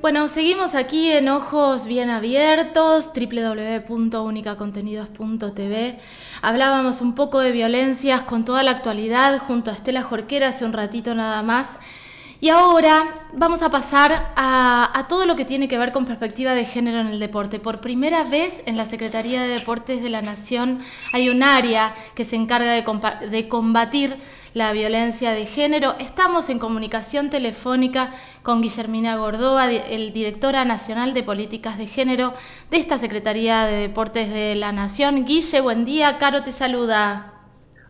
Bueno, 0.00 0.28
seguimos 0.28 0.74
aquí 0.74 1.10
en 1.10 1.28
Ojos 1.28 1.86
Bien 1.86 2.08
Abiertos, 2.08 3.10
www.unicacontenidos.tv. 3.14 5.98
Hablábamos 6.40 7.02
un 7.02 7.14
poco 7.14 7.40
de 7.40 7.52
violencias 7.52 8.22
con 8.22 8.46
toda 8.46 8.62
la 8.62 8.70
actualidad 8.70 9.42
junto 9.46 9.70
a 9.70 9.74
Estela 9.74 10.02
Jorquera 10.02 10.48
hace 10.48 10.64
un 10.64 10.72
ratito 10.72 11.14
nada 11.14 11.42
más. 11.42 11.78
Y 12.42 12.48
ahora 12.48 13.28
vamos 13.32 13.62
a 13.62 13.70
pasar 13.70 14.32
a, 14.34 15.06
todo 15.08 15.26
lo 15.26 15.36
que 15.36 15.44
tiene 15.44 15.68
que 15.68 15.78
ver 15.78 15.92
con 15.92 16.06
perspectiva 16.06 16.54
de 16.54 16.64
género 16.64 16.98
en 16.98 17.06
el 17.06 17.20
deporte. 17.20 17.60
Por 17.60 17.80
primera 17.80 18.24
vez 18.24 18.64
en 18.66 18.76
la 18.76 18.84
Secretaría 18.84 19.42
de 19.42 19.48
Deportes 19.48 20.02
de 20.02 20.10
la 20.10 20.22
Nación 20.22 20.80
hay 21.12 21.28
un 21.28 21.44
área 21.44 21.94
que 22.16 22.24
se 22.24 22.34
encarga 22.34 22.72
de, 22.72 23.48
combatir 23.48 24.16
la 24.54 24.72
violencia 24.72 25.32
de 25.32 25.46
género. 25.46 25.94
Estamos 25.98 26.48
en 26.50 26.58
comunicación 26.58 27.30
telefónica 27.30 28.10
con 28.42 28.60
Guillermina 28.60 29.16
Gordoa, 29.16 29.70
el 29.70 30.12
directora 30.12 30.64
nacional 30.64 31.14
de 31.14 31.22
políticas 31.22 31.78
de 31.78 31.86
género 31.86 32.32
de 32.70 32.78
esta 32.78 32.98
Secretaría 32.98 33.64
de 33.64 33.76
Deportes 33.76 34.32
de 34.32 34.54
la 34.54 34.72
Nación. 34.72 35.24
Guille, 35.24 35.60
buen 35.60 35.84
día. 35.84 36.18
Caro 36.18 36.42
te 36.42 36.52
saluda. 36.52 37.32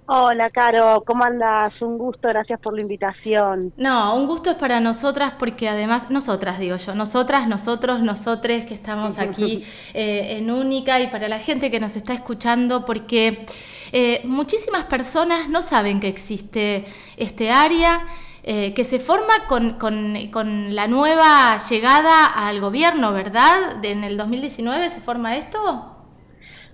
Hola, 0.07 0.51
Caro, 0.51 1.05
¿cómo 1.07 1.25
andas? 1.25 1.81
Un 1.81 1.97
gusto, 1.97 2.29
gracias 2.29 2.61
por 2.61 2.75
la 2.75 2.83
invitación. 2.83 3.73
No, 3.77 4.17
un 4.17 4.27
gusto 4.27 4.51
es 4.51 4.57
para 4.57 4.81
nosotras 4.81 5.33
porque 5.39 5.69
además, 5.69 6.11
nosotras 6.11 6.59
digo 6.59 6.77
yo, 6.77 6.95
nosotras, 6.95 7.47
nosotros, 7.47 8.03
nosotres 8.03 8.67
que 8.67 8.75
estamos 8.75 9.19
aquí 9.19 9.65
eh, 9.95 10.39
en 10.39 10.51
Única 10.51 11.01
y 11.01 11.07
para 11.07 11.29
la 11.29 11.39
gente 11.39 11.71
que 11.71 11.79
nos 11.79 11.95
está 11.97 12.15
escuchando 12.15 12.85
porque 12.85 13.47
eh, 13.93 14.21
muchísimas 14.25 14.85
personas 14.85 15.49
no 15.49 15.63
saben 15.63 16.01
que 16.01 16.09
existe 16.09 16.85
este 17.17 17.51
área. 17.51 18.07
Eh, 18.45 18.75
que 18.75 18.83
se 18.83 18.99
forma 18.99 19.47
con, 19.47 19.75
con, 19.79 20.75
la 20.75 20.89
nueva 20.89 21.57
llegada 21.59 22.27
al 22.27 22.61
gobierno, 22.61 23.13
¿verdad? 23.13 23.85
en 23.85 24.03
el 24.03 24.17
2019 24.17 24.91
se 24.91 25.01
forma 25.01 25.37
esto. 25.37 25.93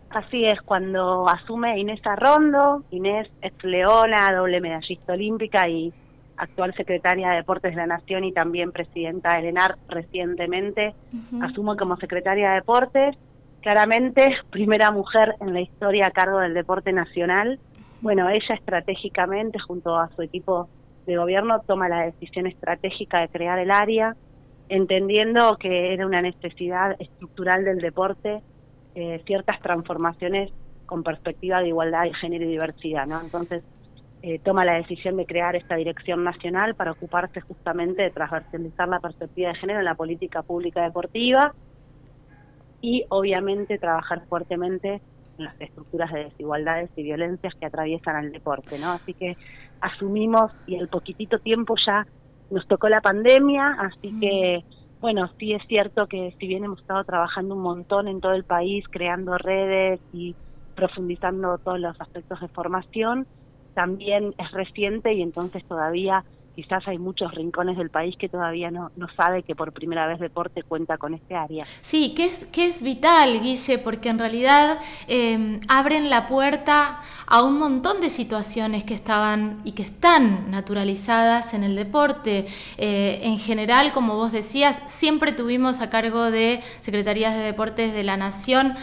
Así 0.08 0.46
es, 0.46 0.62
cuando 0.62 1.28
asume 1.28 1.78
Inés 1.78 2.00
Arrondo, 2.06 2.84
Inés 2.90 3.28
es 3.42 3.52
leona, 3.62 4.32
doble 4.32 4.62
medallista 4.62 5.12
olímpica 5.12 5.68
y 5.68 5.92
actual 6.38 6.72
secretaria 6.74 7.30
de 7.30 7.36
Deportes 7.36 7.72
de 7.72 7.76
la 7.76 7.86
Nación 7.86 8.24
y 8.24 8.32
también 8.32 8.72
presidenta 8.72 9.36
del 9.36 9.46
ENAR 9.46 9.76
recientemente, 9.88 10.94
asumo 11.42 11.76
como 11.76 11.96
secretaria 11.98 12.50
de 12.50 12.54
Deportes, 12.56 13.16
claramente 13.60 14.36
primera 14.50 14.90
mujer 14.90 15.34
en 15.40 15.52
la 15.52 15.60
historia 15.60 16.06
a 16.06 16.10
cargo 16.10 16.38
del 16.38 16.54
deporte 16.54 16.92
nacional. 16.92 17.58
Bueno, 18.00 18.28
ella 18.28 18.54
estratégicamente, 18.54 19.58
junto 19.58 19.96
a 19.96 20.08
su 20.14 20.22
equipo 20.22 20.68
de 21.06 21.16
gobierno, 21.16 21.60
toma 21.66 21.88
la 21.88 22.02
decisión 22.02 22.46
estratégica 22.46 23.20
de 23.20 23.28
crear 23.28 23.58
el 23.58 23.70
área, 23.70 24.14
entendiendo 24.68 25.56
que 25.56 25.94
era 25.94 26.06
una 26.06 26.22
necesidad 26.22 26.96
estructural 27.00 27.64
del 27.64 27.78
deporte 27.78 28.40
eh, 28.94 29.22
ciertas 29.26 29.60
transformaciones 29.60 30.50
con 30.86 31.02
perspectiva 31.02 31.60
de 31.60 31.68
igualdad 31.68 32.04
de 32.04 32.14
género 32.14 32.44
y 32.44 32.48
diversidad, 32.48 33.06
¿no? 33.06 33.20
Entonces, 33.20 33.62
eh, 34.22 34.40
toma 34.40 34.64
la 34.64 34.74
decisión 34.74 35.16
de 35.16 35.26
crear 35.26 35.54
esta 35.54 35.76
dirección 35.76 36.24
nacional 36.24 36.74
para 36.74 36.92
ocuparse 36.92 37.40
justamente 37.40 38.02
de 38.02 38.10
transversalizar 38.10 38.88
la 38.88 38.98
perspectiva 38.98 39.50
de 39.50 39.54
género 39.56 39.78
en 39.78 39.84
la 39.84 39.94
política 39.94 40.42
pública 40.42 40.82
deportiva 40.82 41.54
y 42.80 43.04
obviamente 43.10 43.78
trabajar 43.78 44.26
fuertemente 44.28 45.02
en 45.38 45.44
las 45.44 45.60
estructuras 45.60 46.12
de 46.12 46.24
desigualdades 46.24 46.90
y 46.96 47.02
violencias 47.02 47.54
que 47.58 47.66
atraviesan 47.66 48.16
al 48.16 48.32
deporte, 48.32 48.78
¿no? 48.78 48.92
Así 48.92 49.14
que 49.14 49.36
asumimos 49.80 50.52
y 50.66 50.76
el 50.76 50.88
poquitito 50.88 51.38
tiempo 51.38 51.74
ya 51.86 52.06
nos 52.50 52.66
tocó 52.66 52.88
la 52.88 53.00
pandemia, 53.00 53.76
así 53.78 54.18
que 54.20 54.64
bueno, 55.00 55.30
sí 55.38 55.52
es 55.52 55.62
cierto 55.68 56.08
que 56.08 56.34
si 56.40 56.48
bien 56.48 56.64
hemos 56.64 56.80
estado 56.80 57.04
trabajando 57.04 57.54
un 57.54 57.62
montón 57.62 58.08
en 58.08 58.20
todo 58.20 58.32
el 58.32 58.44
país, 58.44 58.84
creando 58.90 59.38
redes 59.38 60.00
y 60.12 60.34
profundizando 60.74 61.58
todos 61.58 61.78
los 61.78 62.00
aspectos 62.00 62.40
de 62.40 62.48
formación, 62.48 63.26
también 63.74 64.34
es 64.38 64.50
reciente 64.50 65.12
y 65.12 65.22
entonces 65.22 65.64
todavía 65.64 66.24
quizás 66.58 66.88
hay 66.88 66.98
muchos 66.98 67.32
rincones 67.36 67.76
del 67.78 67.88
país 67.88 68.16
que 68.18 68.28
todavía 68.28 68.72
no, 68.72 68.90
no 68.96 69.06
sabe 69.16 69.44
que 69.44 69.54
por 69.54 69.72
primera 69.72 70.08
vez 70.08 70.18
deporte 70.18 70.64
cuenta 70.64 70.98
con 70.98 71.14
este 71.14 71.36
área. 71.36 71.64
Sí, 71.82 72.14
que 72.16 72.24
es, 72.24 72.46
que 72.46 72.66
es 72.66 72.82
vital, 72.82 73.40
Guille, 73.40 73.78
porque 73.78 74.08
en 74.08 74.18
realidad 74.18 74.80
em, 75.06 75.60
abren 75.68 76.10
la 76.10 76.26
puerta 76.26 77.00
a 77.28 77.44
un 77.44 77.60
montón 77.60 78.00
de 78.00 78.10
situaciones 78.10 78.82
que 78.82 78.92
estaban 78.92 79.60
y 79.62 79.70
que 79.70 79.84
están 79.84 80.50
naturalizadas 80.50 81.54
en 81.54 81.62
el 81.62 81.76
deporte. 81.76 82.46
Eh, 82.76 83.20
en 83.22 83.38
general, 83.38 83.92
como 83.92 84.16
vos 84.16 84.32
decías, 84.32 84.82
siempre 84.88 85.30
tuvimos 85.30 85.80
a 85.80 85.90
cargo 85.90 86.32
de 86.32 86.60
Secretarías 86.80 87.36
de 87.36 87.42
Deportes 87.42 87.94
de 87.94 88.02
la 88.02 88.16
Nación 88.16 88.74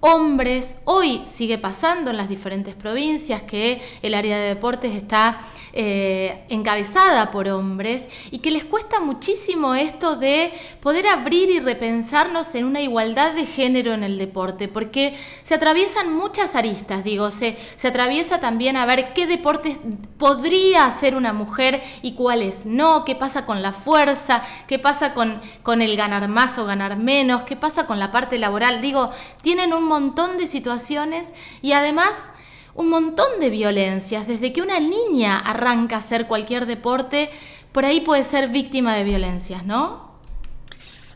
hombres. 0.00 0.76
Hoy 0.84 1.22
sigue 1.32 1.58
pasando 1.58 2.10
en 2.10 2.16
las 2.16 2.28
diferentes 2.28 2.74
provincias 2.74 3.42
que 3.42 3.82
el 4.02 4.14
área 4.14 4.38
de 4.38 4.48
deportes 4.48 4.94
está 4.94 5.40
eh, 5.72 6.44
encabezada 6.48 7.30
por 7.30 7.48
hombres 7.48 8.04
y 8.30 8.38
que 8.38 8.50
les 8.50 8.64
cuesta 8.64 9.00
muchísimo 9.00 9.74
esto 9.74 10.16
de 10.16 10.52
poder 10.80 11.06
abrir 11.08 11.50
y 11.50 11.60
repensarnos 11.60 12.54
en 12.54 12.64
una 12.64 12.80
igualdad 12.80 13.32
de 13.32 13.44
género 13.44 13.92
en 13.92 14.04
el 14.04 14.18
deporte, 14.18 14.68
porque 14.68 15.16
se 15.42 15.54
atraviesan 15.54 16.16
muchas 16.16 16.54
aristas, 16.54 17.04
digo, 17.04 17.30
se, 17.30 17.56
se 17.76 17.88
atraviesa 17.88 18.40
también 18.40 18.76
a 18.76 18.86
ver 18.86 19.12
qué 19.12 19.26
deportes 19.26 19.76
podría 20.16 20.86
hacer 20.86 21.14
una 21.14 21.32
mujer 21.32 21.82
y 22.02 22.14
cuáles 22.14 22.64
no, 22.66 23.04
qué 23.04 23.14
pasa 23.14 23.44
con 23.44 23.62
la 23.62 23.72
fuerza, 23.72 24.42
qué 24.66 24.78
pasa 24.78 25.12
con, 25.12 25.40
con 25.62 25.82
el 25.82 25.96
ganar 25.96 26.28
más 26.28 26.58
o 26.58 26.64
ganar 26.64 26.96
menos, 26.96 27.42
qué 27.42 27.56
pasa 27.56 27.86
con 27.86 27.98
la 27.98 28.10
parte 28.10 28.38
laboral, 28.38 28.80
digo, 28.80 29.10
tienen 29.42 29.72
un 29.72 29.87
montón 29.88 30.38
de 30.38 30.46
situaciones 30.46 31.32
y 31.62 31.72
además 31.72 32.30
un 32.74 32.90
montón 32.90 33.40
de 33.40 33.50
violencias. 33.50 34.28
Desde 34.28 34.52
que 34.52 34.62
una 34.62 34.78
niña 34.80 35.38
arranca 35.38 35.96
a 35.96 35.98
hacer 35.98 36.26
cualquier 36.26 36.66
deporte, 36.66 37.30
por 37.72 37.84
ahí 37.84 38.00
puede 38.00 38.22
ser 38.22 38.50
víctima 38.50 38.94
de 38.94 39.04
violencias, 39.04 39.66
¿no? 39.66 40.08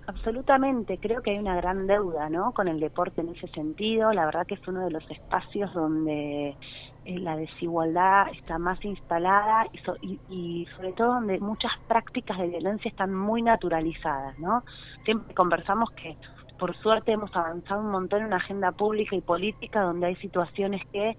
Absolutamente, 0.06 0.98
creo 0.98 1.22
que 1.22 1.30
hay 1.30 1.38
una 1.38 1.54
gran 1.54 1.86
deuda 1.86 2.28
¿no? 2.28 2.52
con 2.52 2.66
el 2.68 2.80
deporte 2.80 3.20
en 3.20 3.28
ese 3.28 3.46
sentido. 3.48 4.12
La 4.12 4.24
verdad 4.26 4.46
que 4.46 4.54
es 4.54 4.68
uno 4.68 4.84
de 4.84 4.90
los 4.90 5.08
espacios 5.10 5.72
donde 5.72 6.56
eh, 7.04 7.18
la 7.18 7.36
desigualdad 7.36 8.26
está 8.36 8.58
más 8.58 8.84
instalada 8.84 9.66
y, 10.02 10.18
y, 10.28 10.66
sobre 10.76 10.92
todo 10.92 11.14
donde 11.14 11.38
muchas 11.38 11.70
prácticas 11.86 12.38
de 12.38 12.48
violencia 12.48 12.88
están 12.88 13.14
muy 13.14 13.42
naturalizadas. 13.42 14.36
¿no? 14.40 14.64
Siempre 15.04 15.34
conversamos 15.34 15.90
que 15.92 16.16
por 16.62 16.76
suerte 16.76 17.10
hemos 17.10 17.34
avanzado 17.34 17.80
un 17.80 17.90
montón 17.90 18.20
en 18.20 18.26
una 18.26 18.36
agenda 18.36 18.70
pública 18.70 19.16
y 19.16 19.20
política 19.20 19.80
donde 19.80 20.06
hay 20.06 20.14
situaciones 20.14 20.80
que 20.92 21.16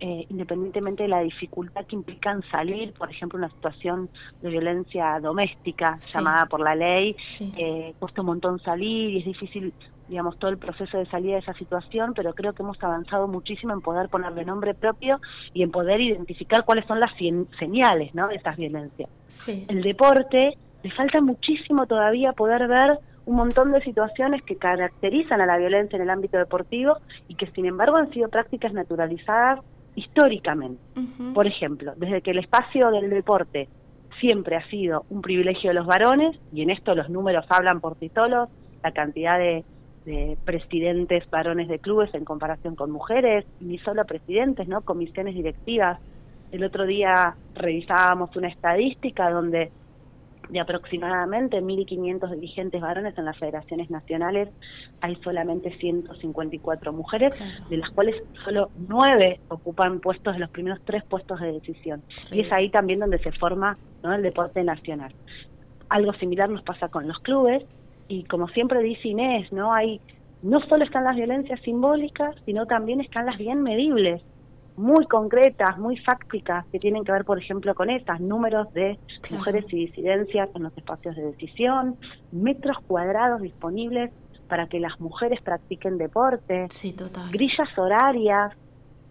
eh, 0.00 0.26
independientemente 0.30 1.02
de 1.02 1.10
la 1.10 1.20
dificultad 1.20 1.84
que 1.84 1.96
implican 1.96 2.42
salir, 2.50 2.94
por 2.94 3.10
ejemplo, 3.10 3.38
una 3.38 3.50
situación 3.50 4.08
de 4.40 4.48
violencia 4.48 5.20
doméstica 5.20 5.98
llamada 5.98 6.46
por 6.46 6.60
la 6.60 6.74
ley, 6.74 7.14
eh, 7.58 7.92
cuesta 7.98 8.22
un 8.22 8.28
montón 8.28 8.58
salir 8.60 9.10
y 9.10 9.18
es 9.18 9.26
difícil, 9.26 9.74
digamos, 10.08 10.38
todo 10.38 10.50
el 10.50 10.56
proceso 10.56 10.96
de 10.96 11.04
salida 11.04 11.34
de 11.34 11.40
esa 11.40 11.52
situación, 11.52 12.14
pero 12.16 12.32
creo 12.32 12.54
que 12.54 12.62
hemos 12.62 12.82
avanzado 12.82 13.28
muchísimo 13.28 13.74
en 13.74 13.82
poder 13.82 14.08
ponerle 14.08 14.46
nombre 14.46 14.72
propio 14.72 15.20
y 15.52 15.62
en 15.62 15.72
poder 15.72 16.00
identificar 16.00 16.64
cuáles 16.64 16.86
son 16.86 17.00
las 17.00 17.12
señales 17.58 18.14
¿no? 18.14 18.28
de 18.28 18.36
esas 18.36 18.56
violencias. 18.56 19.10
El 19.68 19.82
deporte, 19.82 20.56
le 20.82 20.90
falta 20.92 21.20
muchísimo 21.20 21.84
todavía 21.86 22.32
poder 22.32 22.66
ver 22.66 22.98
un 23.26 23.36
montón 23.36 23.72
de 23.72 23.82
situaciones 23.82 24.42
que 24.42 24.56
caracterizan 24.56 25.40
a 25.40 25.46
la 25.46 25.58
violencia 25.58 25.96
en 25.96 26.02
el 26.02 26.10
ámbito 26.10 26.38
deportivo 26.38 26.96
y 27.28 27.34
que 27.34 27.48
sin 27.48 27.66
embargo 27.66 27.96
han 27.96 28.10
sido 28.12 28.28
prácticas 28.28 28.72
naturalizadas 28.72 29.60
históricamente. 29.96 30.80
Por 31.34 31.46
ejemplo, 31.46 31.92
desde 31.96 32.22
que 32.22 32.30
el 32.30 32.38
espacio 32.38 32.90
del 32.90 33.10
deporte 33.10 33.68
siempre 34.20 34.56
ha 34.56 34.68
sido 34.68 35.04
un 35.10 35.22
privilegio 35.22 35.70
de 35.70 35.74
los 35.74 35.86
varones, 35.86 36.38
y 36.52 36.62
en 36.62 36.70
esto 36.70 36.94
los 36.94 37.10
números 37.10 37.44
hablan 37.48 37.80
por 37.80 37.98
sí 37.98 38.10
solos, 38.14 38.48
la 38.82 38.92
cantidad 38.92 39.38
de, 39.38 39.64
presidentes 40.44 41.28
varones 41.30 41.66
de 41.66 41.80
clubes 41.80 42.14
en 42.14 42.24
comparación 42.24 42.76
con 42.76 42.92
mujeres, 42.92 43.44
ni 43.58 43.76
solo 43.78 44.04
presidentes, 44.04 44.68
¿no? 44.68 44.82
Comisiones 44.82 45.34
directivas. 45.34 45.98
El 46.52 46.62
otro 46.62 46.86
día 46.86 47.34
revisábamos 47.56 48.36
una 48.36 48.46
estadística 48.46 49.28
donde 49.30 49.72
de 50.48 50.60
aproximadamente 50.60 51.60
1.500 51.60 52.30
dirigentes 52.34 52.80
varones 52.80 53.16
en 53.18 53.24
las 53.24 53.38
federaciones 53.38 53.90
nacionales, 53.90 54.48
hay 55.00 55.16
solamente 55.16 55.76
154 55.78 56.92
mujeres, 56.92 57.34
de 57.68 57.76
las 57.76 57.90
cuales 57.90 58.16
solo 58.44 58.70
9 58.88 59.40
ocupan 59.48 60.00
puestos 60.00 60.34
de 60.34 60.40
los 60.40 60.50
primeros 60.50 60.80
tres 60.84 61.04
puestos 61.04 61.40
de 61.40 61.52
decisión. 61.52 62.02
Y 62.30 62.40
es 62.40 62.52
ahí 62.52 62.70
también 62.70 63.00
donde 63.00 63.18
se 63.18 63.32
forma 63.32 63.76
¿no? 64.02 64.14
el 64.14 64.22
deporte 64.22 64.62
nacional. 64.62 65.12
Algo 65.88 66.12
similar 66.14 66.48
nos 66.48 66.62
pasa 66.62 66.88
con 66.88 67.06
los 67.06 67.18
clubes 67.20 67.64
y 68.08 68.24
como 68.24 68.48
siempre 68.48 68.82
dice 68.82 69.08
Inés, 69.08 69.52
no 69.52 69.72
hay 69.72 70.00
no 70.42 70.60
solo 70.68 70.84
están 70.84 71.04
las 71.04 71.16
violencias 71.16 71.60
simbólicas, 71.62 72.36
sino 72.44 72.66
también 72.66 73.00
están 73.00 73.26
las 73.26 73.38
bien 73.38 73.62
medibles. 73.62 74.22
Muy 74.76 75.06
concretas, 75.06 75.78
muy 75.78 75.96
fácticas, 75.98 76.66
que 76.66 76.78
tienen 76.78 77.04
que 77.04 77.12
ver, 77.12 77.24
por 77.24 77.38
ejemplo, 77.38 77.74
con 77.74 77.90
estas, 77.90 78.20
números 78.20 78.72
de 78.74 78.98
mujeres 79.30 79.64
y 79.70 79.86
disidencias 79.86 80.48
en 80.54 80.62
los 80.64 80.76
espacios 80.76 81.16
de 81.16 81.22
decisión, 81.22 81.96
metros 82.30 82.76
cuadrados 82.86 83.40
disponibles 83.40 84.12
para 84.48 84.66
que 84.66 84.78
las 84.78 85.00
mujeres 85.00 85.40
practiquen 85.42 85.98
deporte, 85.98 86.68
grillas 87.30 87.78
horarias, 87.78 88.52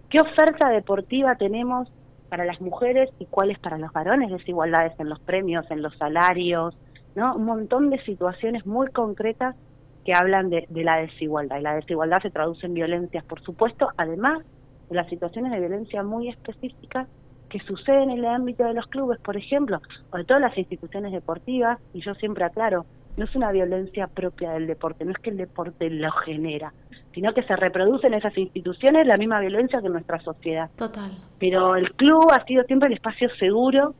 qué 0.09 0.21
oferta 0.21 0.69
deportiva 0.69 1.35
tenemos 1.35 1.91
para 2.29 2.45
las 2.45 2.61
mujeres 2.61 3.09
y 3.19 3.25
cuáles 3.25 3.59
para 3.59 3.77
los 3.77 3.91
varones, 3.91 4.31
desigualdades 4.31 4.93
en 4.99 5.09
los 5.09 5.19
premios, 5.19 5.69
en 5.71 5.81
los 5.81 5.95
salarios, 5.97 6.77
¿no? 7.15 7.35
Un 7.35 7.45
montón 7.45 7.89
de 7.89 8.01
situaciones 8.03 8.65
muy 8.65 8.87
concretas 8.91 9.55
que 10.05 10.13
hablan 10.13 10.49
de, 10.49 10.65
de 10.69 10.83
la 10.83 10.97
desigualdad. 10.97 11.57
Y 11.57 11.61
la 11.63 11.75
desigualdad 11.75 12.21
se 12.21 12.29
traduce 12.29 12.67
en 12.67 12.75
violencias, 12.75 13.23
por 13.25 13.41
supuesto, 13.41 13.89
además 13.97 14.43
de 14.89 14.95
las 14.95 15.07
situaciones 15.09 15.51
de 15.51 15.59
violencia 15.59 16.03
muy 16.03 16.29
específicas 16.29 17.07
que 17.49 17.59
suceden 17.59 18.09
en 18.09 18.19
el 18.19 18.25
ámbito 18.25 18.63
de 18.63 18.73
los 18.73 18.87
clubes, 18.87 19.19
por 19.19 19.37
ejemplo, 19.37 19.81
o 20.11 20.17
de 20.17 20.25
todas 20.25 20.41
las 20.41 20.57
instituciones 20.57 21.11
deportivas, 21.11 21.79
y 21.93 22.01
yo 22.01 22.13
siempre 22.15 22.43
aclaro, 22.43 22.85
no 23.17 23.25
es 23.25 23.35
una 23.35 23.51
violencia 23.51 24.07
propia 24.07 24.51
del 24.51 24.67
deporte, 24.67 25.05
no 25.05 25.11
es 25.11 25.17
que 25.19 25.29
el 25.29 25.37
deporte 25.37 25.89
lo 25.89 26.11
genera, 26.11 26.73
sino 27.13 27.33
que 27.33 27.43
se 27.43 27.55
reproduce 27.55 28.07
en 28.07 28.15
esas 28.15 28.37
instituciones 28.37 29.07
la 29.07 29.17
misma 29.17 29.39
violencia 29.39 29.79
que 29.79 29.87
en 29.87 29.93
nuestra 29.93 30.19
sociedad. 30.19 30.69
Total. 30.75 31.11
Pero 31.39 31.75
el 31.75 31.93
club 31.93 32.27
ha 32.31 32.43
sido 32.43 32.63
siempre 32.65 32.87
el 32.87 32.95
espacio 32.95 33.29
seguro 33.39 33.93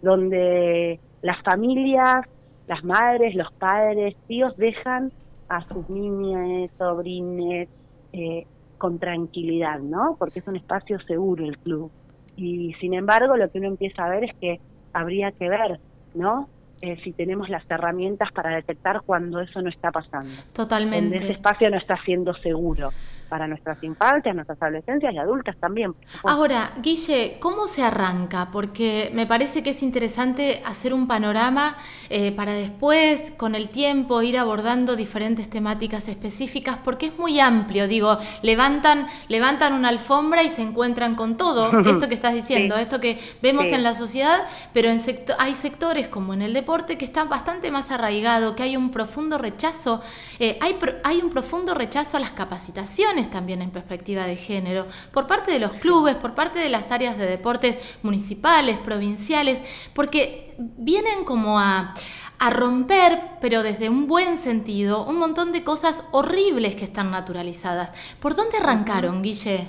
donde 0.00 0.98
las 1.22 1.42
familias, 1.42 2.26
las 2.66 2.82
madres, 2.84 3.34
los 3.34 3.52
padres, 3.52 4.16
tíos 4.26 4.56
dejan 4.56 5.12
a 5.48 5.66
sus 5.68 5.88
niñas, 5.90 6.70
sobrines, 6.78 7.68
eh, 8.12 8.46
con 8.84 8.98
tranquilidad, 8.98 9.78
¿no? 9.78 10.14
Porque 10.18 10.40
es 10.40 10.46
un 10.46 10.56
espacio 10.56 11.00
seguro 11.06 11.42
el 11.42 11.56
club. 11.56 11.90
Y 12.36 12.74
sin 12.80 12.92
embargo, 12.92 13.34
lo 13.34 13.50
que 13.50 13.56
uno 13.56 13.68
empieza 13.68 14.04
a 14.04 14.10
ver 14.10 14.24
es 14.24 14.32
que 14.38 14.60
habría 14.92 15.32
que 15.32 15.48
ver, 15.48 15.80
¿no? 16.14 16.50
Eh, 16.82 17.00
si 17.02 17.12
tenemos 17.12 17.48
las 17.48 17.64
herramientas 17.70 18.30
para 18.32 18.54
detectar 18.54 19.00
cuando 19.00 19.40
eso 19.40 19.62
no 19.62 19.70
está 19.70 19.90
pasando. 19.90 20.28
Totalmente. 20.52 21.16
ese 21.16 21.32
espacio 21.32 21.70
no 21.70 21.78
está 21.78 21.96
siendo 22.04 22.34
seguro 22.34 22.90
para 23.34 23.48
nuestras 23.48 23.82
infancias, 23.82 24.32
nuestras 24.32 24.62
adolescencias 24.62 25.12
y 25.12 25.18
adultas 25.18 25.56
también. 25.58 25.92
Ahora, 26.22 26.70
Guille, 26.80 27.38
¿cómo 27.40 27.66
se 27.66 27.82
arranca? 27.82 28.48
Porque 28.52 29.10
me 29.12 29.26
parece 29.26 29.64
que 29.64 29.70
es 29.70 29.82
interesante 29.82 30.62
hacer 30.64 30.94
un 30.94 31.08
panorama 31.08 31.76
eh, 32.10 32.30
para 32.30 32.52
después, 32.52 33.32
con 33.32 33.56
el 33.56 33.70
tiempo, 33.70 34.22
ir 34.22 34.38
abordando 34.38 34.94
diferentes 34.94 35.50
temáticas 35.50 36.06
específicas, 36.06 36.78
porque 36.84 37.06
es 37.06 37.18
muy 37.18 37.40
amplio. 37.40 37.88
Digo, 37.88 38.18
levantan, 38.42 39.08
levantan 39.26 39.72
una 39.72 39.88
alfombra 39.88 40.44
y 40.44 40.48
se 40.48 40.62
encuentran 40.62 41.16
con 41.16 41.36
todo 41.36 41.76
esto 41.90 42.08
que 42.08 42.14
estás 42.14 42.34
diciendo, 42.34 42.76
esto 42.76 43.00
que 43.00 43.18
vemos 43.42 43.64
en 43.64 43.82
la 43.82 43.94
sociedad, 43.94 44.46
pero 44.72 44.90
en 44.90 45.00
hay 45.40 45.56
sectores 45.56 46.06
como 46.06 46.34
en 46.34 46.42
el 46.42 46.52
deporte 46.52 46.96
que 46.96 47.04
están 47.04 47.28
bastante 47.28 47.72
más 47.72 47.90
arraigado, 47.90 48.54
que 48.54 48.62
hay 48.62 48.76
un 48.76 48.92
profundo 48.92 49.38
rechazo, 49.38 50.00
eh, 50.38 50.56
hay, 50.60 50.78
hay 51.02 51.20
un 51.20 51.30
profundo 51.30 51.74
rechazo 51.74 52.16
a 52.16 52.20
las 52.20 52.30
capacitaciones 52.30 53.23
también 53.30 53.62
en 53.62 53.70
perspectiva 53.70 54.24
de 54.24 54.36
género, 54.36 54.86
por 55.12 55.26
parte 55.26 55.50
de 55.50 55.58
los 55.58 55.74
clubes, 55.74 56.14
por 56.16 56.34
parte 56.34 56.58
de 56.58 56.68
las 56.68 56.90
áreas 56.90 57.16
de 57.18 57.26
deportes 57.26 57.98
municipales, 58.02 58.78
provinciales, 58.78 59.62
porque 59.94 60.54
vienen 60.58 61.24
como 61.24 61.58
a, 61.58 61.94
a 62.38 62.50
romper, 62.50 63.20
pero 63.40 63.62
desde 63.62 63.88
un 63.88 64.06
buen 64.06 64.38
sentido, 64.38 65.04
un 65.06 65.18
montón 65.18 65.52
de 65.52 65.64
cosas 65.64 66.06
horribles 66.12 66.74
que 66.74 66.84
están 66.84 67.10
naturalizadas. 67.10 67.92
¿Por 68.20 68.34
dónde 68.34 68.58
arrancaron, 68.58 69.22
Guille? 69.22 69.68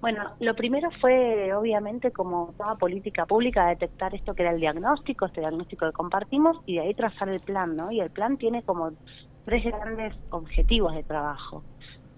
Bueno, 0.00 0.30
lo 0.40 0.56
primero 0.56 0.88
fue, 0.98 1.52
obviamente, 1.52 2.10
como 2.10 2.54
toda 2.56 2.76
política 2.76 3.26
pública, 3.26 3.66
detectar 3.66 4.14
esto 4.14 4.34
que 4.34 4.42
era 4.42 4.52
el 4.52 4.60
diagnóstico, 4.60 5.26
este 5.26 5.40
diagnóstico 5.40 5.84
que 5.84 5.92
compartimos, 5.92 6.56
y 6.64 6.76
de 6.76 6.80
ahí 6.80 6.94
trazar 6.94 7.28
el 7.28 7.40
plan, 7.40 7.76
¿no? 7.76 7.92
Y 7.92 8.00
el 8.00 8.10
plan 8.10 8.38
tiene 8.38 8.62
como 8.62 8.92
tres 9.44 9.62
grandes 9.64 10.14
objetivos 10.30 10.94
de 10.94 11.02
trabajo. 11.02 11.64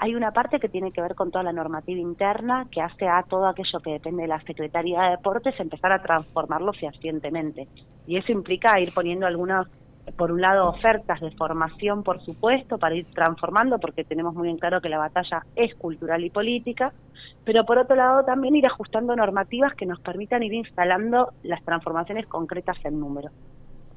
Hay 0.04 0.16
una 0.16 0.32
parte 0.32 0.58
que 0.58 0.68
tiene 0.68 0.90
que 0.90 1.00
ver 1.00 1.14
con 1.14 1.30
toda 1.30 1.44
la 1.44 1.52
normativa 1.52 2.00
interna 2.00 2.66
que 2.72 2.80
hace 2.80 3.06
a 3.06 3.22
todo 3.22 3.46
aquello 3.46 3.78
que 3.78 3.92
depende 3.92 4.22
de 4.22 4.28
la 4.28 4.42
Secretaría 4.42 5.00
de 5.00 5.10
Deportes 5.10 5.54
empezar 5.60 5.92
a 5.92 6.02
transformarlo 6.02 6.72
fehacientemente. 6.72 7.68
Y 8.08 8.16
eso 8.16 8.32
implica 8.32 8.80
ir 8.80 8.92
poniendo 8.92 9.28
algunas, 9.28 9.68
por 10.16 10.32
un 10.32 10.40
lado, 10.40 10.68
ofertas 10.68 11.20
de 11.20 11.30
formación, 11.30 12.02
por 12.02 12.20
supuesto, 12.20 12.78
para 12.78 12.96
ir 12.96 13.06
transformando, 13.14 13.78
porque 13.78 14.02
tenemos 14.02 14.34
muy 14.34 14.50
en 14.50 14.58
claro 14.58 14.80
que 14.80 14.88
la 14.88 14.98
batalla 14.98 15.46
es 15.54 15.72
cultural 15.76 16.24
y 16.24 16.30
política, 16.30 16.92
pero 17.44 17.64
por 17.64 17.78
otro 17.78 17.94
lado 17.94 18.24
también 18.24 18.56
ir 18.56 18.66
ajustando 18.66 19.14
normativas 19.14 19.72
que 19.76 19.86
nos 19.86 20.00
permitan 20.00 20.42
ir 20.42 20.54
instalando 20.54 21.28
las 21.44 21.62
transformaciones 21.62 22.26
concretas 22.26 22.76
en 22.84 22.98
número. 22.98 23.30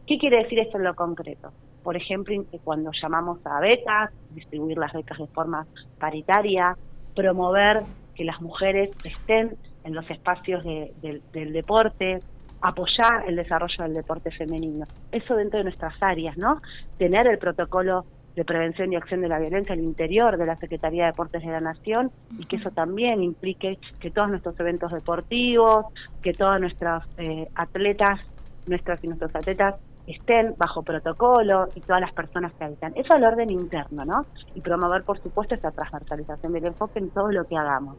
¿Qué 0.06 0.20
quiere 0.20 0.44
decir 0.44 0.60
esto 0.60 0.78
en 0.78 0.84
lo 0.84 0.94
concreto? 0.94 1.52
Por 1.86 1.96
ejemplo, 1.96 2.44
cuando 2.64 2.90
llamamos 3.00 3.46
a 3.46 3.60
becas, 3.60 4.10
distribuir 4.32 4.76
las 4.80 4.92
becas 4.92 5.20
de 5.20 5.28
forma 5.28 5.68
paritaria, 6.00 6.76
promover 7.16 7.84
que 8.16 8.24
las 8.24 8.42
mujeres 8.42 8.90
estén 9.04 9.56
en 9.84 9.94
los 9.94 10.10
espacios 10.10 10.64
del 10.64 11.54
deporte, 11.54 12.22
apoyar 12.60 13.26
el 13.28 13.36
desarrollo 13.36 13.76
del 13.84 13.94
deporte 13.94 14.32
femenino. 14.32 14.86
Eso 15.12 15.36
dentro 15.36 15.60
de 15.60 15.66
nuestras 15.66 15.94
áreas, 16.02 16.36
¿no? 16.38 16.60
Tener 16.98 17.28
el 17.28 17.38
protocolo 17.38 18.06
de 18.36 18.44
prevención 18.44 18.92
y 18.92 18.96
acción 18.96 19.22
de 19.22 19.28
la 19.28 19.38
violencia 19.38 19.76
al 19.76 19.82
interior 19.82 20.38
de 20.38 20.46
la 20.48 20.56
Secretaría 20.56 21.04
de 21.04 21.12
Deportes 21.12 21.44
de 21.44 21.52
la 21.52 21.62
Nación 21.62 22.10
y 22.40 22.48
que 22.48 22.56
eso 22.56 22.72
también 22.72 23.22
implique 23.22 23.78
que 24.00 24.10
todos 24.10 24.30
nuestros 24.30 24.60
eventos 24.60 24.92
deportivos, 24.92 25.86
que 26.24 26.34
todas 26.34 26.60
nuestras 26.60 27.06
eh, 27.20 27.48
atletas, 27.54 28.22
nuestras 28.66 29.04
y 29.04 29.08
nuestros 29.08 29.36
atletas 29.36 29.76
estén 30.08 30.56
bajo 30.58 30.84
protocolo 30.84 31.68
y 31.76 31.82
todas 31.82 32.02
las 32.02 32.14
personas 32.14 32.54
que 32.54 32.64
habitan. 32.64 32.94
Eso 32.96 33.14
al 33.14 33.24
orden 33.24 33.50
interno, 33.50 34.06
¿no? 34.06 34.26
Y 34.54 34.62
promover, 34.62 35.04
por 35.04 35.20
supuesto, 35.22 35.56
esta 35.56 35.72
transversalización 35.72 36.54
del 36.54 36.68
enfoque 36.68 37.00
en 37.00 37.10
todo 37.10 37.32
lo 37.32 37.46
que 37.46 37.58
hagamos. 37.58 37.98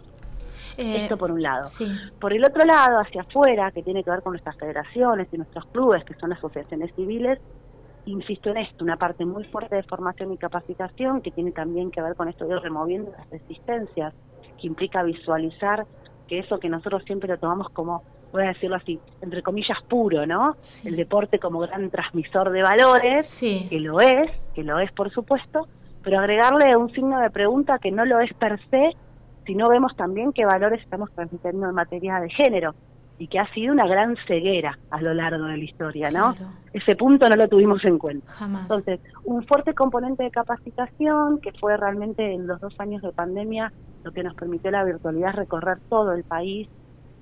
Eh, 0.77 1.03
Esto 1.03 1.17
por 1.17 1.31
un 1.31 1.43
lado. 1.43 1.67
Por 2.21 2.33
el 2.33 2.45
otro 2.45 2.65
lado, 2.65 3.01
hacia 3.01 3.23
afuera, 3.23 3.71
que 3.71 3.83
tiene 3.83 4.05
que 4.05 4.11
ver 4.11 4.23
con 4.23 4.33
nuestras 4.33 4.57
federaciones 4.57 5.29
y 5.33 5.39
nuestros 5.39 5.65
clubes, 5.67 6.05
que 6.05 6.15
son 6.15 6.33
asociaciones 6.33 6.95
civiles, 6.95 7.39
insisto 8.05 8.51
en 8.51 8.59
esto, 8.59 8.85
una 8.85 8.97
parte 8.97 9.25
muy 9.25 9.45
fuerte 9.45 9.75
de 9.75 9.83
formación 9.83 10.33
y 10.33 10.37
capacitación 10.37 11.23
que 11.23 11.31
tiene 11.31 11.53
también 11.53 11.91
que 11.91 12.03
ver 12.03 12.15
con 12.15 12.29
esto 12.29 12.47
de 12.47 12.59
removiendo 12.61 13.11
las 13.17 13.29
resistencias, 13.31 14.15
que 14.61 14.67
implica 14.67 15.03
visualizar 15.03 15.87
que 16.27 16.39
eso 16.39 16.59
que 16.59 16.69
nosotros 16.69 17.03
siempre 17.05 17.29
lo 17.29 17.39
tomamos 17.39 17.71
como 17.71 18.03
voy 18.33 18.45
a 18.45 18.49
decirlo 18.49 18.77
así, 18.77 18.99
entre 19.23 19.43
comillas, 19.43 19.79
puro, 19.89 20.27
¿no? 20.27 20.57
El 20.85 20.97
deporte 20.97 21.39
como 21.39 21.61
gran 21.61 21.91
transmisor 21.91 22.51
de 22.51 22.63
valores, 22.63 23.41
que 23.41 23.81
lo 23.81 24.01
es, 24.01 24.29
que 24.55 24.63
lo 24.63 24.79
es 24.79 24.93
por 24.93 25.11
supuesto, 25.11 25.69
pero 26.03 26.19
agregarle 26.19 26.77
un 26.77 26.93
signo 26.93 27.19
de 27.21 27.31
pregunta 27.31 27.79
que 27.79 27.91
no 27.91 28.05
lo 28.05 28.21
es 28.21 28.33
per 28.35 28.61
se, 28.69 28.91
si 29.47 29.55
no 29.55 29.69
vemos 29.69 29.97
también 29.97 30.33
qué 30.33 30.45
valores 30.45 30.83
estamos 30.83 31.11
transmitiendo 31.13 31.69
en 31.69 31.75
materia 31.75 32.21
de 32.21 32.31
género 32.31 32.75
y 33.19 33.29
que 33.29 33.39
ha 33.39 33.53
sido 33.55 33.73
una 33.73 33.87
gran 33.87 34.17
ceguera 34.27 34.79
a 34.91 35.01
lo 35.01 35.15
largo 35.15 35.45
de 35.47 35.57
la 35.57 35.65
historia, 35.65 36.11
¿no? 36.11 36.35
Ese 36.73 36.97
punto 36.97 37.29
no 37.29 37.37
lo 37.37 37.49
tuvimos 37.49 37.83
en 37.85 37.99
cuenta. 37.99 38.31
Entonces, 38.63 39.01
un 39.25 39.45
fuerte 39.47 39.75
componente 39.75 40.25
de 40.25 40.31
capacitación 40.31 41.41
que 41.41 41.53
fue 41.53 41.77
realmente 41.77 42.35
en 42.35 42.47
los 42.47 42.61
dos 42.61 42.79
años 42.79 43.03
de 43.03 43.13
pandemia 43.13 43.73
lo 44.05 44.13
que 44.13 44.23
nos 44.23 44.35
permitió 44.35 44.71
la 44.71 44.85
virtualidad 44.85 45.35
recorrer 45.35 45.79
todo 45.89 46.13
el 46.13 46.25
país 46.25 46.69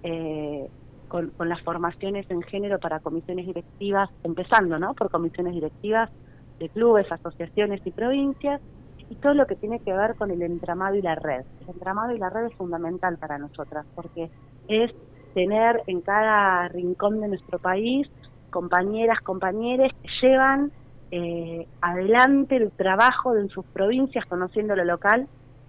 eh, 0.03 0.69
con, 1.09 1.33
las 1.39 1.63
formaciones 1.63 2.29
en 2.29 2.43
género 2.43 2.79
para 2.79 3.01
comisiones 3.01 3.47
directivas, 3.47 4.11
empezando 4.25 4.79
¿no? 4.79 4.95
por 4.95 5.11
comisiones 5.11 5.55
directivas 5.55 6.11
de 6.59 6.69
clubes, 6.69 7.11
asociaciones 7.11 7.81
y 7.85 7.91
provincias, 7.91 8.61
y 9.09 9.15
todo 9.17 9.35
lo 9.35 9.47
que 9.47 9.55
tiene 9.55 9.81
que 9.81 9.93
ver 9.93 10.15
con 10.17 10.31
el 10.31 10.43
entramado 10.43 10.95
y 10.97 11.03
la 11.03 11.15
red. 11.15 11.45
El 11.63 11.75
entramado 11.75 12.15
y 12.15 12.19
la 12.19 12.31
red 12.31 12.47
es 12.47 12.55
fundamental 12.55 13.17
para 13.19 13.39
nosotras, 13.39 13.87
porque 13.95 14.31
es 14.69 14.93
tener 15.35 15.83
en 15.87 16.01
cada 16.01 16.69
rincón 16.69 17.21
de 17.21 17.29
nuestro 17.29 17.59
país 17.59 18.09
compañeras, 18.51 19.21
compañeros 19.21 19.91
que 20.01 20.09
llevan 20.23 20.71
eh, 21.11 21.67
adelante 21.81 22.57
el 22.57 22.71
trabajo 22.71 23.37
en 23.37 23.49
sus 23.49 23.65
provincias, 23.67 24.25
conociendo 24.27 24.77
lo 24.77 24.85
local, 24.85 25.27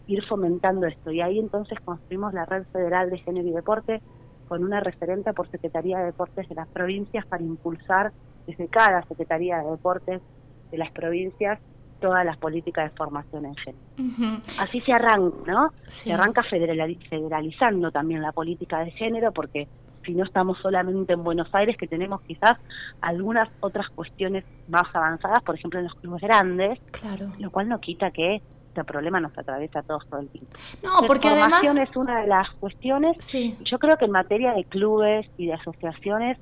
ir 0.08 0.24
fomentando 0.26 0.86
esto. 0.86 1.12
Y 1.12 1.20
ahí 1.22 1.40
entonces 1.40 1.80
construimos 1.84 2.34
la 2.34 2.46
Red 2.46 2.66
Federal 2.72 3.10
de 3.10 3.18
Género 3.18 3.48
y 3.48 3.52
Deporte, 3.52 4.02
con 4.48 4.64
una 4.64 4.80
referente 4.80 5.34
por 5.34 5.50
Secretaría 5.50 5.98
de 5.98 6.06
Deportes 6.06 6.48
de 6.48 6.56
las 6.56 6.68
provincias 6.68 7.26
para 7.26 7.44
impulsar 7.44 8.12
desde 8.46 8.68
cada 8.68 9.02
Secretaría 9.08 9.58
de 9.58 9.72
Deportes 9.72 10.22
de 10.72 10.78
las 10.78 10.92
provincias 10.92 11.60
todas 12.06 12.24
las 12.24 12.38
políticas 12.38 12.92
de 12.92 12.96
formación 12.96 13.48
en 13.48 13.56
género. 13.56 14.40
Así 14.60 14.80
se 14.82 14.94
arranca, 14.94 15.52
¿no? 15.52 15.74
Se 15.88 16.14
arranca 16.14 16.44
federalizando 16.44 17.90
también 17.90 18.22
la 18.22 18.32
política 18.32 18.82
de 18.82 18.92
género 18.92 19.32
porque 19.32 19.68
si 20.06 20.14
no 20.14 20.24
estamos 20.24 20.60
solamente 20.62 21.14
en 21.14 21.24
Buenos 21.24 21.48
Aires, 21.52 21.76
que 21.78 21.88
tenemos 21.88 22.22
quizás 22.22 22.60
algunas 23.02 23.50
otras 23.60 23.90
cuestiones 23.90 24.44
más 24.68 24.84
avanzadas, 24.94 25.42
por 25.42 25.56
ejemplo 25.56 25.80
en 25.80 25.86
los 25.86 25.96
clubes 25.96 26.22
grandes, 26.22 26.80
claro. 26.92 27.32
lo 27.40 27.50
cual 27.50 27.70
no 27.70 27.82
quita 27.82 28.12
que 28.12 28.44
este 28.68 28.84
problema 28.84 29.20
nos 29.20 29.36
atraviesa 29.36 29.80
a 29.80 29.82
todos 29.82 30.08
todo 30.08 30.20
el 30.20 30.30
tiempo. 30.30 30.52
No, 30.84 31.08
porque 31.08 31.32
la 31.32 31.50
formación 31.50 31.80
es 31.80 31.96
una 31.96 32.22
de 32.22 32.28
las 32.28 32.52
cuestiones. 32.60 33.18
Sí. 33.20 33.58
Yo 33.64 33.80
creo 33.80 33.98
que 33.98 34.06
en 34.06 34.12
materia 34.12 34.54
de 34.54 34.64
clubes 34.66 35.26
y 35.40 35.48
de 35.48 35.54
asociaciones 35.54 36.38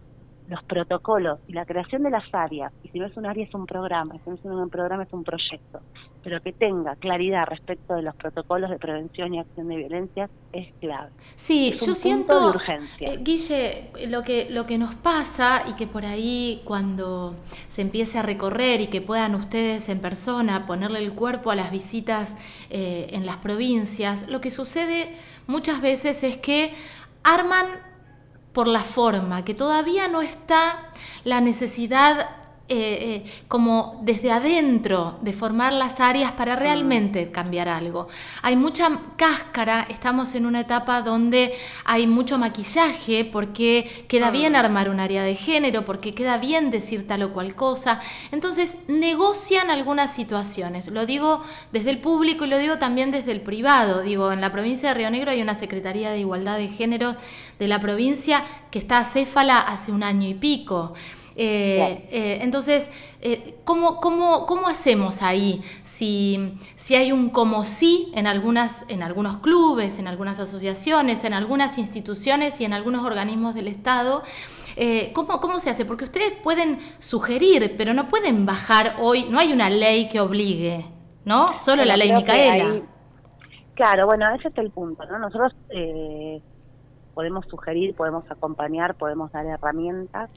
los 0.53 0.63
protocolos 0.65 1.39
y 1.47 1.53
la 1.53 1.65
creación 1.65 2.03
de 2.03 2.11
las 2.11 2.23
áreas, 2.31 2.71
y 2.83 2.89
si 2.89 2.99
no 2.99 3.07
es 3.07 3.17
un 3.17 3.25
área 3.25 3.43
es 3.43 3.53
un 3.55 3.65
programa, 3.65 4.13
si 4.23 4.29
no 4.29 4.35
es 4.35 4.45
un 4.45 4.69
programa 4.69 5.01
es 5.01 5.11
un 5.11 5.23
proyecto, 5.23 5.79
pero 6.23 6.39
que 6.41 6.53
tenga 6.53 6.95
claridad 6.97 7.47
respecto 7.47 7.95
de 7.95 8.03
los 8.03 8.15
protocolos 8.15 8.69
de 8.69 8.77
prevención 8.77 9.33
y 9.33 9.39
acción 9.39 9.67
de 9.67 9.77
violencia 9.77 10.29
es 10.51 10.71
clave. 10.79 11.09
Sí, 11.35 11.73
yo 11.83 11.95
siento, 11.95 12.39
de 12.39 12.49
urgencia. 12.49 13.13
Eh, 13.13 13.17
Guille, 13.23 13.89
lo 14.07 14.21
que, 14.21 14.47
lo 14.51 14.67
que 14.67 14.77
nos 14.77 14.93
pasa 14.93 15.63
y 15.67 15.73
que 15.73 15.87
por 15.87 16.05
ahí 16.05 16.61
cuando 16.65 17.35
se 17.67 17.81
empiece 17.81 18.19
a 18.19 18.21
recorrer 18.21 18.79
y 18.79 18.87
que 18.87 19.01
puedan 19.01 19.33
ustedes 19.33 19.89
en 19.89 20.01
persona 20.01 20.67
ponerle 20.67 20.99
el 20.99 21.13
cuerpo 21.13 21.49
a 21.49 21.55
las 21.55 21.71
visitas 21.71 22.37
eh, 22.69 23.07
en 23.09 23.25
las 23.25 23.37
provincias, 23.37 24.29
lo 24.29 24.39
que 24.39 24.51
sucede 24.51 25.15
muchas 25.47 25.81
veces 25.81 26.23
es 26.23 26.37
que 26.37 26.73
arman 27.23 27.65
por 28.53 28.67
la 28.67 28.81
forma, 28.81 29.43
que 29.43 29.53
todavía 29.53 30.07
no 30.07 30.21
está 30.21 30.91
la 31.23 31.41
necesidad 31.41 32.42
eh, 32.69 33.25
eh, 33.25 33.31
como 33.49 33.99
desde 34.03 34.31
adentro 34.31 35.19
de 35.21 35.33
formar 35.33 35.73
las 35.73 35.99
áreas 35.99 36.31
para 36.31 36.55
realmente 36.55 37.29
cambiar 37.29 37.67
algo. 37.67 38.07
Hay 38.41 38.55
mucha 38.55 38.89
cáscara, 39.17 39.85
estamos 39.89 40.33
en 40.33 40.45
una 40.45 40.61
etapa 40.61 41.01
donde 41.01 41.53
hay 41.83 42.07
mucho 42.07 42.37
maquillaje 42.37 43.25
porque 43.25 44.05
queda 44.07 44.31
bien 44.31 44.55
armar 44.55 44.87
un 44.87 45.01
área 45.01 45.23
de 45.23 45.35
género, 45.35 45.83
porque 45.83 46.15
queda 46.15 46.37
bien 46.37 46.71
decir 46.71 47.05
tal 47.05 47.23
o 47.23 47.33
cual 47.33 47.53
cosa. 47.53 47.99
Entonces 48.31 48.75
negocian 48.87 49.69
algunas 49.69 50.15
situaciones. 50.15 50.87
Lo 50.87 51.05
digo 51.05 51.41
desde 51.73 51.89
el 51.89 51.99
público 51.99 52.45
y 52.45 52.47
lo 52.47 52.57
digo 52.57 52.77
también 52.77 53.11
desde 53.11 53.33
el 53.33 53.41
privado. 53.41 54.03
Digo, 54.03 54.31
en 54.31 54.39
la 54.39 54.53
provincia 54.53 54.87
de 54.87 54.95
Río 54.95 55.11
Negro 55.11 55.31
hay 55.31 55.41
una 55.41 55.55
Secretaría 55.55 56.11
de 56.11 56.19
Igualdad 56.19 56.57
de 56.57 56.69
Género 56.69 57.17
de 57.59 57.67
la 57.67 57.81
provincia 57.81 58.45
que 58.71 58.79
está 58.79 58.99
acéfala 58.99 59.59
hace 59.59 59.91
un 59.91 60.01
año 60.01 60.29
y 60.29 60.33
pico. 60.33 60.93
Eh, 61.35 62.07
eh, 62.11 62.39
entonces, 62.41 62.91
eh, 63.21 63.55
¿cómo, 63.63 63.99
cómo, 63.99 64.45
cómo, 64.45 64.67
hacemos 64.67 65.21
ahí? 65.21 65.61
Si, 65.83 66.53
si, 66.75 66.95
hay 66.95 67.11
un 67.11 67.29
como 67.29 67.65
sí 67.65 68.11
en, 68.15 68.27
algunas, 68.27 68.85
en 68.89 69.03
algunos 69.03 69.37
clubes, 69.37 69.99
en 69.99 70.07
algunas 70.07 70.39
asociaciones, 70.39 71.23
en 71.23 71.33
algunas 71.33 71.77
instituciones 71.77 72.59
y 72.61 72.65
en 72.65 72.73
algunos 72.73 73.05
organismos 73.05 73.55
del 73.55 73.67
Estado, 73.67 74.23
¿cómo, 75.13 75.39
¿cómo, 75.39 75.59
se 75.59 75.69
hace? 75.69 75.85
Porque 75.85 76.03
ustedes 76.03 76.31
pueden 76.31 76.79
sugerir, 76.99 77.75
pero 77.77 77.93
no 77.93 78.07
pueden 78.07 78.45
bajar 78.45 78.97
hoy, 78.99 79.25
no 79.29 79.39
hay 79.39 79.53
una 79.53 79.69
ley 79.69 80.09
que 80.09 80.19
obligue, 80.19 80.85
¿no? 81.25 81.57
Solo 81.59 81.85
la 81.85 81.97
ley 81.97 82.11
Micaela. 82.11 82.81
claro, 83.73 84.05
bueno, 84.05 84.33
ese 84.35 84.49
es 84.49 84.57
el 84.57 84.71
punto, 84.71 85.03
¿no? 85.05 85.19
Nosotros 85.19 85.53
podemos 87.13 87.45
sugerir, 87.47 87.95
podemos 87.95 88.29
acompañar, 88.29 88.95
podemos 88.95 89.31
dar 89.31 89.45
herramientas, 89.45 90.31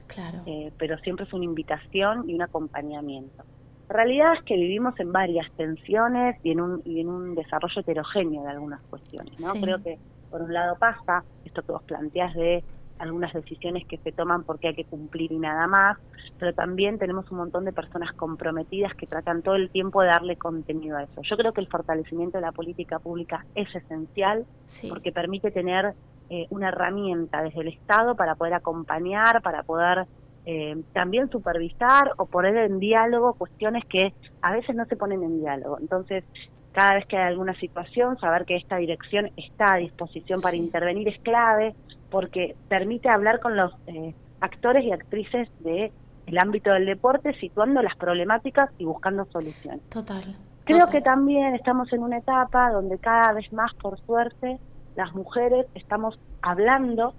eh, 0.45 0.71
pero 0.77 0.97
siempre 0.99 1.25
es 1.25 1.33
una 1.33 1.45
invitación 1.45 2.29
y 2.29 2.35
un 2.35 2.41
acompañamiento. 2.41 3.43
La 3.89 3.95
realidad 3.95 4.33
es 4.33 4.43
que 4.43 4.55
vivimos 4.55 4.99
en 4.99 5.11
varias 5.11 5.49
tensiones 5.53 6.35
y 6.43 6.51
en 6.51 6.61
un, 6.61 6.81
y 6.83 6.99
en 6.99 7.07
un 7.07 7.35
desarrollo 7.35 7.81
heterogéneo 7.81 8.43
de 8.43 8.49
algunas 8.49 8.81
cuestiones. 8.89 9.41
¿no? 9.41 9.53
Creo 9.53 9.81
que 9.81 9.97
por 10.29 10.41
un 10.41 10.53
lado 10.53 10.75
pasa 10.77 11.23
esto 11.45 11.61
que 11.61 11.71
vos 11.71 11.83
planteás 11.83 12.33
de 12.35 12.63
algunas 12.99 13.33
decisiones 13.33 13.85
que 13.85 13.97
se 13.97 14.11
toman 14.11 14.43
porque 14.43 14.69
hay 14.69 14.75
que 14.75 14.85
cumplir 14.85 15.31
y 15.31 15.39
nada 15.39 15.67
más, 15.67 15.97
pero 16.39 16.53
también 16.53 16.97
tenemos 16.97 17.29
un 17.31 17.37
montón 17.37 17.65
de 17.65 17.73
personas 17.73 18.13
comprometidas 18.13 18.93
que 18.95 19.05
tratan 19.05 19.41
todo 19.41 19.55
el 19.55 19.69
tiempo 19.69 20.01
de 20.01 20.07
darle 20.07 20.35
contenido 20.35 20.97
a 20.97 21.03
eso. 21.03 21.21
Yo 21.21 21.37
creo 21.37 21.53
que 21.53 21.61
el 21.61 21.67
fortalecimiento 21.67 22.37
de 22.37 22.41
la 22.41 22.51
política 22.51 22.99
pública 22.99 23.45
es 23.55 23.73
esencial 23.73 24.45
porque 24.89 25.11
permite 25.11 25.51
tener 25.51 25.93
eh, 26.29 26.45
una 26.49 26.69
herramienta 26.69 27.41
desde 27.41 27.61
el 27.61 27.69
Estado 27.69 28.15
para 28.15 28.35
poder 28.35 28.53
acompañar, 28.53 29.41
para 29.41 29.63
poder 29.63 30.05
eh, 30.45 30.81
también 30.93 31.29
supervisar 31.29 32.11
o 32.17 32.25
poner 32.25 32.55
en 32.57 32.79
diálogo 32.79 33.33
cuestiones 33.33 33.83
que 33.85 34.13
a 34.41 34.53
veces 34.53 34.75
no 34.75 34.85
se 34.85 34.95
ponen 34.95 35.23
en 35.23 35.39
diálogo. 35.39 35.77
Entonces, 35.79 36.23
cada 36.71 36.93
vez 36.93 37.05
que 37.07 37.17
hay 37.17 37.27
alguna 37.27 37.53
situación, 37.59 38.19
saber 38.19 38.45
que 38.45 38.55
esta 38.55 38.77
dirección 38.77 39.31
está 39.35 39.73
a 39.73 39.77
disposición 39.77 40.41
para 40.41 40.55
intervenir 40.55 41.07
es 41.07 41.19
clave 41.19 41.73
porque 42.09 42.55
permite 42.69 43.09
hablar 43.09 43.39
con 43.39 43.55
los 43.55 43.73
eh, 43.87 44.13
actores 44.41 44.83
y 44.83 44.91
actrices 44.91 45.49
de 45.59 45.91
el 46.25 46.37
ámbito 46.39 46.71
del 46.71 46.85
deporte, 46.85 47.33
situando 47.39 47.81
las 47.81 47.95
problemáticas 47.95 48.69
y 48.77 48.85
buscando 48.85 49.25
soluciones. 49.25 49.81
Total. 49.89 50.23
Creo 50.65 50.87
que 50.87 50.99
también 50.99 51.55
estamos 51.55 51.91
en 51.93 52.03
una 52.03 52.17
etapa 52.17 52.71
donde 52.71 52.97
cada 52.97 53.31
vez 53.31 53.51
más, 53.53 53.73
por 53.75 53.97
suerte, 54.01 54.59
las 54.97 55.13
mujeres 55.15 55.65
estamos 55.75 56.19
hablando 56.41 57.13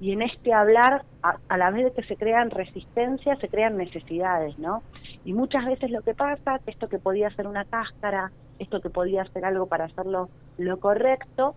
y 0.00 0.12
en 0.12 0.22
este 0.22 0.52
hablar, 0.52 1.04
a, 1.22 1.56
la 1.56 1.70
vez 1.70 1.84
de 1.84 1.92
que 1.92 2.08
se 2.08 2.16
crean 2.16 2.50
resistencias, 2.50 3.38
se 3.38 3.48
crean 3.48 3.76
necesidades, 3.76 4.58
¿no? 4.58 4.82
Y 5.24 5.34
muchas 5.34 5.64
veces 5.66 5.90
lo 5.90 6.02
que 6.02 6.14
pasa, 6.14 6.60
esto 6.66 6.88
que 6.88 6.98
podía 6.98 7.30
ser 7.30 7.46
una 7.46 7.64
cáscara, 7.64 8.32
esto 8.58 8.80
que 8.80 8.90
podía 8.90 9.24
ser 9.26 9.44
algo 9.44 9.66
para 9.66 9.84
hacerlo 9.84 10.28
lo 10.58 10.78
correcto, 10.78 11.54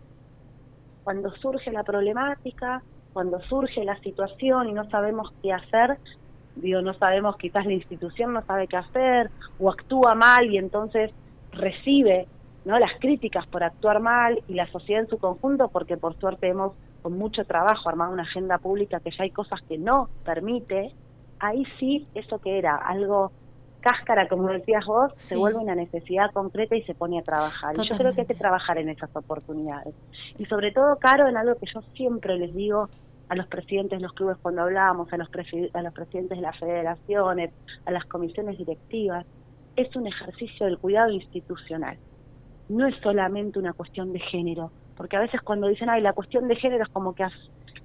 cuando 1.07 1.31
surge 1.37 1.71
la 1.71 1.85
problemática, 1.85 2.83
cuando 3.13 3.39
surge 3.43 3.85
la 3.85 3.97
situación 4.01 4.67
y 4.67 4.73
no 4.73 4.89
sabemos 4.89 5.31
qué 5.41 5.53
hacer, 5.53 5.97
digo, 6.57 6.81
no 6.81 6.93
sabemos, 6.95 7.37
quizás 7.37 7.65
la 7.65 7.71
institución 7.71 8.33
no 8.33 8.41
sabe 8.45 8.67
qué 8.67 8.75
hacer 8.75 9.31
o 9.57 9.71
actúa 9.71 10.15
mal 10.15 10.51
y 10.51 10.57
entonces 10.57 11.11
recibe 11.53 12.27
¿no? 12.65 12.77
las 12.77 12.91
críticas 12.99 13.47
por 13.47 13.63
actuar 13.63 14.01
mal 14.01 14.43
y 14.49 14.55
la 14.55 14.69
sociedad 14.69 15.03
en 15.03 15.07
su 15.07 15.17
conjunto, 15.17 15.69
porque 15.69 15.95
por 15.95 16.13
suerte 16.19 16.49
hemos 16.49 16.73
con 17.01 17.17
mucho 17.17 17.45
trabajo 17.45 17.87
armado 17.87 18.11
una 18.11 18.23
agenda 18.23 18.57
pública 18.57 18.99
que 18.99 19.11
ya 19.11 19.23
hay 19.23 19.31
cosas 19.31 19.61
que 19.61 19.77
no 19.77 20.09
permite, 20.25 20.91
ahí 21.39 21.63
sí 21.79 22.05
eso 22.15 22.39
que 22.39 22.57
era 22.57 22.75
algo 22.75 23.31
cáscara, 23.89 24.27
como 24.27 24.47
decías 24.49 24.85
vos, 24.85 25.11
se 25.15 25.35
vuelve 25.35 25.59
una 25.59 25.75
necesidad 25.75 26.31
concreta 26.31 26.75
y 26.75 26.83
se 26.83 26.93
pone 26.93 27.19
a 27.19 27.23
trabajar. 27.23 27.73
Y 27.77 27.89
yo 27.89 27.97
creo 27.97 28.13
que 28.13 28.21
hay 28.21 28.27
que 28.27 28.35
trabajar 28.35 28.77
en 28.77 28.89
esas 28.89 29.15
oportunidades. 29.15 29.93
Y 30.37 30.45
sobre 30.45 30.71
todo, 30.71 30.97
Caro, 30.97 31.27
en 31.27 31.37
algo 31.37 31.55
que 31.55 31.67
yo 31.73 31.81
siempre 31.95 32.37
les 32.37 32.53
digo 32.53 32.89
a 33.29 33.35
los 33.35 33.47
presidentes 33.47 33.99
de 33.99 34.03
los 34.03 34.13
clubes 34.13 34.37
cuando 34.41 34.61
hablamos, 34.61 35.11
a 35.11 35.17
los, 35.17 35.29
a 35.73 35.81
los 35.81 35.93
presidentes 35.93 36.37
de 36.37 36.41
las 36.41 36.57
federaciones, 36.57 37.51
a 37.85 37.91
las 37.91 38.05
comisiones 38.05 38.57
directivas, 38.57 39.25
es 39.75 39.95
un 39.95 40.07
ejercicio 40.07 40.65
del 40.65 40.77
cuidado 40.77 41.11
institucional 41.11 41.97
no 42.69 42.87
es 42.87 42.95
solamente 42.99 43.59
una 43.59 43.73
cuestión 43.73 44.13
de 44.13 44.19
género, 44.19 44.71
porque 44.95 45.15
a 45.15 45.21
veces 45.21 45.41
cuando 45.41 45.67
dicen, 45.67 45.89
ay, 45.89 46.01
la 46.01 46.13
cuestión 46.13 46.47
de 46.47 46.55
género 46.55 46.83
es 46.83 46.89
como 46.89 47.13
que 47.13 47.25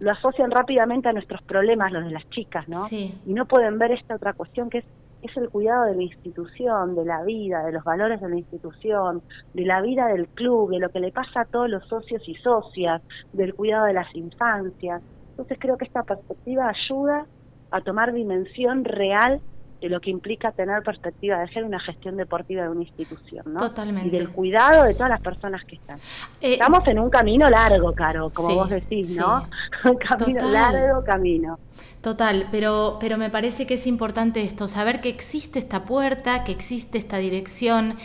lo 0.00 0.10
asocian 0.10 0.50
rápidamente 0.50 1.08
a 1.08 1.12
nuestros 1.12 1.42
problemas, 1.42 1.92
los 1.92 2.04
de 2.04 2.10
las 2.10 2.28
chicas, 2.30 2.68
¿no? 2.68 2.86
Y 2.90 3.12
no 3.26 3.46
pueden 3.46 3.78
ver 3.78 3.92
esta 3.92 4.16
otra 4.16 4.32
cuestión 4.32 4.70
que 4.70 4.78
es, 4.78 4.84
es 5.22 5.36
el 5.36 5.48
cuidado 5.48 5.84
de 5.84 5.94
la 5.94 6.02
institución, 6.02 6.94
de 6.94 7.04
la 7.04 7.22
vida, 7.22 7.64
de 7.64 7.72
los 7.72 7.84
valores 7.84 8.20
de 8.20 8.28
la 8.28 8.36
institución, 8.36 9.22
de 9.54 9.64
la 9.64 9.80
vida 9.80 10.08
del 10.08 10.28
club, 10.28 10.70
de 10.70 10.80
lo 10.80 10.90
que 10.90 11.00
le 11.00 11.12
pasa 11.12 11.42
a 11.42 11.44
todos 11.44 11.70
los 11.70 11.86
socios 11.88 12.22
y 12.28 12.34
socias, 12.34 13.02
del 13.32 13.54
cuidado 13.54 13.86
de 13.86 13.94
las 13.94 14.14
infancias. 14.14 15.02
Entonces 15.30 15.58
creo 15.60 15.76
que 15.76 15.84
esta 15.84 16.02
perspectiva 16.02 16.68
ayuda 16.68 17.26
a 17.70 17.80
tomar 17.80 18.12
dimensión 18.12 18.84
real 18.84 19.40
lo 19.88 20.00
que 20.00 20.10
implica 20.10 20.52
tener 20.52 20.82
perspectiva 20.82 21.38
de 21.40 21.48
ser 21.52 21.64
una 21.64 21.80
gestión 21.80 22.16
deportiva 22.16 22.62
de 22.64 22.68
una 22.68 22.82
institución, 22.82 23.44
¿no? 23.52 23.60
Totalmente. 23.60 24.08
Y 24.08 24.10
del 24.10 24.28
cuidado 24.30 24.84
de 24.84 24.94
todas 24.94 25.10
las 25.10 25.20
personas 25.20 25.64
que 25.64 25.76
están. 25.76 25.98
Eh, 26.40 26.54
Estamos 26.54 26.86
en 26.86 26.98
un 26.98 27.10
camino 27.10 27.48
largo, 27.48 27.92
Caro, 27.92 28.30
como 28.30 28.54
vos 28.54 28.70
decís, 28.70 29.16
¿no? 29.16 29.46
un 29.84 29.96
camino 29.96 30.48
largo 30.48 31.04
camino. 31.04 31.58
Total, 32.00 32.48
pero, 32.50 32.96
pero 33.00 33.16
me 33.16 33.30
parece 33.30 33.66
que 33.66 33.74
es 33.74 33.86
importante 33.86 34.42
esto, 34.42 34.66
saber 34.68 35.00
que 35.00 35.08
existe 35.08 35.58
esta 35.58 35.84
puerta, 35.84 36.44
que 36.44 36.52
existe 36.52 36.98
esta 36.98 37.18
dirección, 37.18 37.96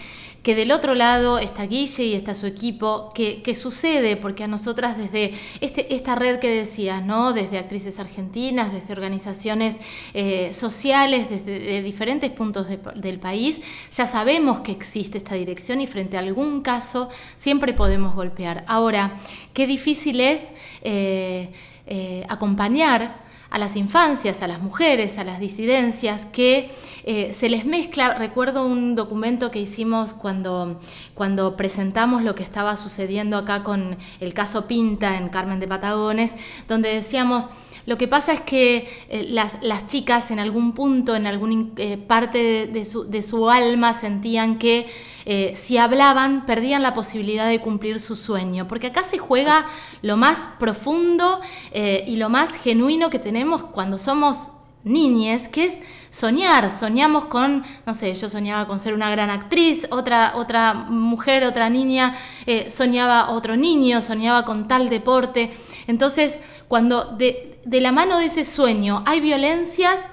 que 0.48 0.56
del 0.56 0.72
otro 0.72 0.96
lado 0.96 1.40
está 1.40 1.64
Guille 1.64 2.06
y 2.06 2.14
está 2.14 2.34
su 2.34 2.46
equipo, 2.46 3.12
que, 3.14 3.54
sucede, 3.54 4.16
porque 4.16 4.46
a 4.46 4.48
nosotras 4.48 4.98
desde 4.98 5.34
este, 5.60 5.94
esta 5.94 6.16
red 6.16 6.40
que 6.40 6.50
decías, 6.50 7.06
¿no? 7.06 7.34
Desde 7.34 7.58
actrices 7.58 8.00
argentinas, 8.00 8.72
desde 8.72 8.94
organizaciones 8.94 9.76
eh, 10.14 10.54
sociales, 10.54 11.30
desde 11.30 11.84
diferentes 11.84 12.32
puntos 12.32 12.68
del 12.70 13.20
país, 13.20 13.60
ya 13.92 14.08
sabemos 14.08 14.62
que 14.62 14.72
existe 14.72 15.18
esta 15.18 15.36
dirección 15.36 15.82
y 15.82 15.88
frente 15.88 16.16
a 16.16 16.22
algún 16.22 16.62
caso 16.62 17.10
siempre 17.36 17.74
podemos 17.74 18.16
golpear. 18.16 18.64
Ahora, 18.70 19.18
qué 19.52 19.68
difícil 19.68 20.22
es 20.22 20.44
eh, 20.82 21.52
eh, 21.88 22.26
acompañar 22.30 23.27
a 23.50 23.58
las 23.58 23.76
infancias, 23.76 24.42
a 24.42 24.48
las 24.48 24.62
mujeres, 24.62 25.18
a 25.18 25.24
las 25.24 25.40
disidencias, 25.40 26.26
que 26.26 26.72
eh, 27.04 27.34
se 27.34 27.50
les 27.50 27.66
mezcla. 27.66 28.16
Recuerdo 28.16 28.66
un 28.66 28.96
documento 28.96 29.52
que 29.52 29.60
hicimos 29.60 30.14
cuando, 30.14 30.80
cuando 31.14 31.56
presentamos 31.56 32.24
lo 32.24 32.36
que 32.36 32.44
estaba 32.44 32.76
sucediendo 32.78 33.38
acá 33.38 33.64
con 33.64 33.98
el 34.20 34.34
caso 34.34 34.68
Pinta 34.68 35.18
en 35.18 35.30
Carmen 35.30 35.60
de 35.60 35.68
Patagones, 35.68 36.34
donde 36.68 36.94
decíamos, 36.94 37.50
Lo 37.88 37.98
que 37.98 38.10
pasa 38.10 38.34
es 38.34 38.42
que 38.42 38.90
eh, 39.08 39.26
las, 39.30 39.86
chicas 39.86 40.30
en 40.30 40.40
algún 40.40 40.74
punto, 40.74 41.16
en 41.16 41.26
alguna 41.26 41.68
eh, 41.78 41.98
parte 41.98 42.68
de, 42.68 42.84
su, 42.84 43.06
de, 43.06 43.24
su, 43.24 43.50
alma 43.50 43.94
sentían 43.94 44.58
que 44.58 44.88
eh, 45.26 45.54
si 45.56 45.78
hablaban 45.78 46.46
perdían 46.46 46.84
la 46.84 46.94
posibilidad 46.94 47.48
de 47.48 47.62
cumplir 47.62 48.02
su 48.02 48.18
sueño, 48.18 48.68
porque 48.68 48.88
acá 48.88 49.06
se 49.06 49.18
juega 49.18 49.68
lo 50.02 50.18
más 50.18 50.50
profundo 50.60 51.40
y 51.74 52.18
lo 52.18 52.28
más 52.28 52.58
genuino 52.58 53.10
que 53.10 53.20
tenemos 53.20 53.64
cuando 53.64 53.98
somos 53.98 54.52
niñes, 54.88 55.48
que 55.48 55.66
es 55.66 55.78
soñar. 56.10 56.70
Soñamos 56.72 57.26
con, 57.26 57.64
no 57.86 57.94
sé, 57.94 58.14
yo 58.14 58.30
soñaba 58.30 58.68
con 58.68 58.80
ser 58.80 58.94
una 58.94 59.10
gran 59.10 59.30
actriz, 59.30 59.88
otra, 59.92 60.34
otra 60.36 60.74
mujer, 60.74 61.44
otra 61.44 61.70
niña 61.70 62.16
eh, 62.46 62.70
soñaba 62.70 63.30
otro 63.30 63.56
niño, 63.56 64.02
soñaba 64.02 64.46
con 64.46 64.68
tal 64.68 64.90
deporte. 64.90 65.56
Entonces, 65.88 66.40
cuando 66.68 67.16
de, 67.18 67.57
la 67.70 67.92
mano 67.92 68.18
de 68.20 68.26
ese 68.26 68.46
sueño 68.46 69.04
hay 69.06 69.20
violencias, 69.22 70.08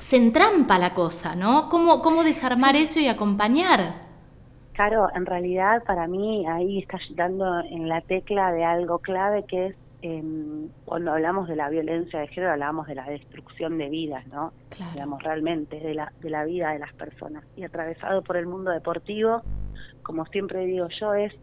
se 0.00 0.16
entrampa 0.16 0.78
la 0.78 0.94
cosa, 0.94 1.34
¿no? 1.34 1.68
¿Cómo, 1.68 2.02
cómo 2.02 2.24
desarmar 2.24 2.76
eso 2.76 2.98
y 2.98 3.08
acompañar? 3.08 3.94
Claro, 4.72 5.08
en 5.14 5.26
realidad 5.26 5.82
para 5.84 6.08
mí 6.08 6.46
ahí 6.46 6.78
estás 6.78 7.02
dando 7.14 7.60
en 7.60 7.88
la 7.88 8.00
tecla 8.00 8.52
de 8.52 8.64
algo 8.64 8.98
clave 8.98 9.44
que 9.46 9.66
es 9.66 9.76
cuando 10.86 11.12
hablamos 11.12 11.46
de 11.46 11.56
la 11.56 11.68
violencia 11.68 12.20
de 12.20 12.28
género 12.28 12.52
hablamos 12.52 12.86
de 12.86 12.94
la 12.94 13.04
destrucción 13.04 13.76
de 13.76 13.90
vidas, 13.90 14.26
¿no? 14.28 14.52
Digamos, 14.94 15.22
realmente, 15.22 15.78
de 15.78 15.94
la, 15.94 16.10
de 16.20 16.30
la 16.30 16.44
vida 16.44 16.72
de 16.72 16.78
las 16.78 16.92
personas. 16.94 17.44
Y 17.54 17.64
atravesado 17.64 18.22
por 18.22 18.38
el 18.38 18.46
mundo 18.46 18.70
deportivo, 18.70 19.42
como 20.02 20.24
siempre 20.26 20.64
digo 20.64 20.88
yo, 20.98 21.12
es 21.12 21.34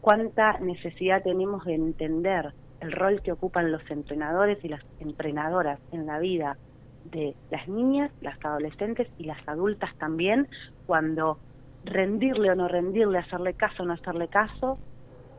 cuánta 0.00 0.58
necesidad 0.60 1.22
tenemos 1.24 1.64
de 1.64 1.74
entender 1.74 2.52
el 2.80 2.92
rol 2.92 3.22
que 3.22 3.32
ocupan 3.32 3.70
los 3.70 3.82
entrenadores 3.90 4.58
y 4.64 4.68
las 4.68 4.82
entrenadoras 4.98 5.78
en 5.92 6.06
la 6.06 6.18
vida 6.18 6.56
de 7.04 7.34
las 7.50 7.68
niñas, 7.68 8.10
las 8.20 8.42
adolescentes 8.44 9.08
y 9.18 9.24
las 9.24 9.46
adultas 9.48 9.90
también, 9.98 10.48
cuando 10.86 11.38
rendirle 11.84 12.50
o 12.50 12.54
no 12.54 12.68
rendirle, 12.68 13.18
hacerle 13.18 13.54
caso 13.54 13.82
o 13.82 13.86
no 13.86 13.94
hacerle 13.94 14.28
caso, 14.28 14.78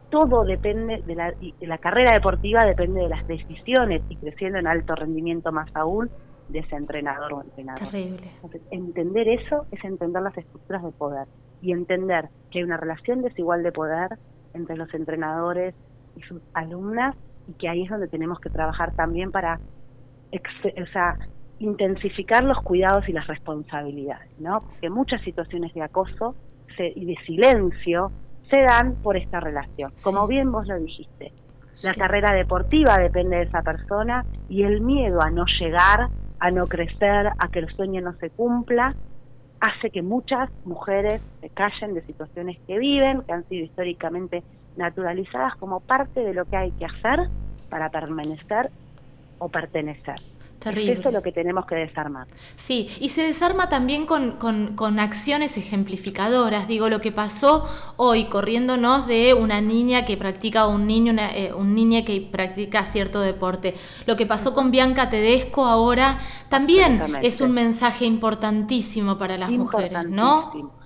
todo 0.09 0.43
depende 0.43 1.01
de 1.05 1.15
la, 1.15 1.31
de 1.31 1.67
la 1.67 1.77
carrera 1.77 2.13
deportiva, 2.13 2.65
depende 2.65 3.01
de 3.01 3.09
las 3.09 3.25
decisiones 3.27 4.01
y 4.09 4.17
creciendo 4.17 4.59
en 4.59 4.67
alto 4.67 4.95
rendimiento 4.95 5.51
más 5.51 5.69
aún 5.73 6.09
de 6.49 6.59
ese 6.59 6.75
entrenador 6.75 7.33
o 7.33 7.41
entrenador. 7.43 7.89
Terrible. 7.89 8.29
entender 8.71 9.27
eso 9.29 9.65
es 9.71 9.83
entender 9.85 10.21
las 10.21 10.37
estructuras 10.37 10.83
de 10.83 10.91
poder 10.91 11.27
y 11.61 11.71
entender 11.71 12.27
que 12.49 12.59
hay 12.59 12.63
una 12.63 12.77
relación 12.77 13.21
desigual 13.21 13.63
de 13.63 13.71
poder 13.71 14.17
entre 14.53 14.75
los 14.75 14.93
entrenadores 14.93 15.73
y 16.17 16.21
sus 16.23 16.41
alumnas 16.53 17.15
y 17.47 17.53
que 17.53 17.69
ahí 17.69 17.83
es 17.83 17.89
donde 17.89 18.07
tenemos 18.07 18.39
que 18.39 18.49
trabajar 18.49 18.93
también 18.93 19.31
para 19.31 19.59
o 20.33 20.85
sea, 20.93 21.17
intensificar 21.59 22.43
los 22.43 22.59
cuidados 22.61 23.07
y 23.07 23.13
las 23.13 23.27
responsabilidades, 23.27 24.29
¿no? 24.39 24.59
Porque 24.59 24.89
muchas 24.89 25.21
situaciones 25.21 25.73
de 25.73 25.83
acoso 25.83 26.35
y 26.79 27.05
de 27.05 27.15
silencio 27.25 28.11
se 28.49 28.61
dan 28.61 28.95
por 28.95 29.17
esta 29.17 29.39
relación. 29.39 29.91
Como 30.03 30.27
bien 30.27 30.51
vos 30.51 30.67
lo 30.67 30.79
dijiste, 30.79 31.31
la 31.83 31.93
carrera 31.93 32.33
deportiva 32.33 32.97
depende 32.97 33.37
de 33.37 33.43
esa 33.43 33.61
persona 33.61 34.25
y 34.49 34.63
el 34.63 34.81
miedo 34.81 35.21
a 35.21 35.29
no 35.29 35.45
llegar, 35.59 36.09
a 36.39 36.51
no 36.51 36.65
crecer, 36.65 37.27
a 37.37 37.47
que 37.49 37.59
el 37.59 37.67
sueño 37.75 38.01
no 38.01 38.13
se 38.13 38.29
cumpla, 38.29 38.95
hace 39.59 39.91
que 39.91 40.01
muchas 40.01 40.49
mujeres 40.65 41.21
se 41.39 41.49
callen 41.49 41.93
de 41.93 42.01
situaciones 42.03 42.57
que 42.67 42.79
viven, 42.79 43.21
que 43.21 43.33
han 43.33 43.47
sido 43.47 43.65
históricamente 43.65 44.43
naturalizadas 44.77 45.55
como 45.55 45.79
parte 45.79 46.21
de 46.21 46.33
lo 46.33 46.45
que 46.45 46.57
hay 46.57 46.71
que 46.71 46.85
hacer 46.85 47.29
para 47.69 47.89
permanecer 47.89 48.69
o 49.39 49.49
pertenecer. 49.49 50.15
Terrible. 50.61 50.93
Eso 50.93 51.09
es 51.09 51.13
lo 51.15 51.23
que 51.23 51.31
tenemos 51.31 51.65
que 51.65 51.73
desarmar. 51.73 52.27
Sí, 52.55 52.87
y 52.99 53.09
se 53.09 53.23
desarma 53.23 53.67
también 53.67 54.05
con, 54.05 54.33
con, 54.33 54.99
acciones 54.99 55.57
ejemplificadoras. 55.57 56.67
Digo, 56.67 56.87
lo 56.87 57.01
que 57.01 57.11
pasó 57.11 57.67
hoy 57.97 58.25
corriéndonos 58.25 59.07
de 59.07 59.33
una 59.33 59.59
niña 59.59 60.05
que 60.05 60.17
practica, 60.17 60.67
un 60.67 60.85
niño, 60.85 61.13
una, 61.13 61.35
eh, 61.35 61.51
un 61.51 61.73
niño 61.73 62.05
que 62.05 62.21
practica 62.21 62.83
cierto 62.83 63.21
deporte. 63.21 63.73
Lo 64.05 64.15
que 64.15 64.27
pasó 64.27 64.53
con 64.53 64.69
Bianca 64.69 65.09
Tedesco 65.09 65.65
ahora 65.65 66.19
también 66.49 67.01
es 67.23 67.41
un 67.41 67.53
mensaje 67.53 68.05
importantísimo 68.05 69.17
para 69.17 69.39
las 69.39 69.49
mujeres, 69.49 70.09
¿no? 70.09 70.79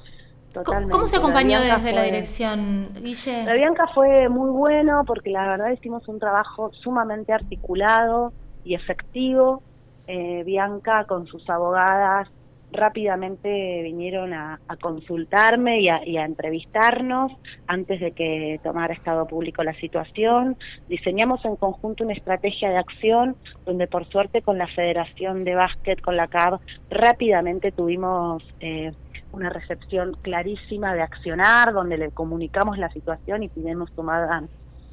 Totalmente. 0.56 0.92
¿Cómo 0.94 1.06
se 1.06 1.18
acompañó 1.18 1.60
desde 1.60 1.92
la 1.92 2.04
dirección, 2.04 2.88
Guille? 2.96 3.44
La 3.44 3.54
Bianca 3.56 3.88
fue 3.94 4.30
muy 4.30 4.50
bueno 4.50 5.04
porque 5.06 5.30
la 5.30 5.46
verdad 5.46 5.70
hicimos 5.72 6.08
un 6.08 6.18
trabajo 6.18 6.72
sumamente 6.74 7.34
articulado 7.34 8.32
y 8.64 8.74
efectivo. 8.74 9.62
Eh, 10.08 10.44
Bianca 10.46 11.04
con 11.06 11.28
sus 11.28 11.50
abogadas 11.50 12.30
rápidamente 12.72 13.82
vinieron 13.84 14.34
a, 14.34 14.60
consultarme 14.82 15.82
y 15.82 15.90
a, 15.90 16.26
entrevistarnos 16.26 17.34
antes 17.68 18.00
de 18.00 18.12
que 18.12 18.60
tomara 18.64 18.94
estado 18.94 19.28
público 19.28 19.62
la 19.64 19.74
situación. 19.74 20.56
Diseñamos 20.88 21.44
en 21.44 21.58
conjunto 21.58 22.04
una 22.04 22.14
estrategia 22.14 22.70
de 22.70 22.78
acción 22.78 23.36
donde 23.66 23.88
por 23.88 24.08
suerte 24.08 24.42
con 24.42 24.58
la 24.58 24.68
Federación 24.68 25.44
de 25.44 25.56
Básquet, 25.56 26.02
con 26.02 26.16
la 26.16 26.28
CAB, 26.28 26.60
rápidamente 26.90 27.72
tuvimos 27.72 28.44
eh, 28.60 28.94
una 29.36 29.50
recepción 29.50 30.16
clarísima 30.22 30.94
de 30.94 31.02
accionar, 31.02 31.74
donde 31.74 31.98
le 31.98 32.12
comunicamos 32.12 32.78
la 32.78 32.90
situación 32.90 33.44
y 33.44 33.50
pidimos 33.50 33.92
tomar 33.94 34.44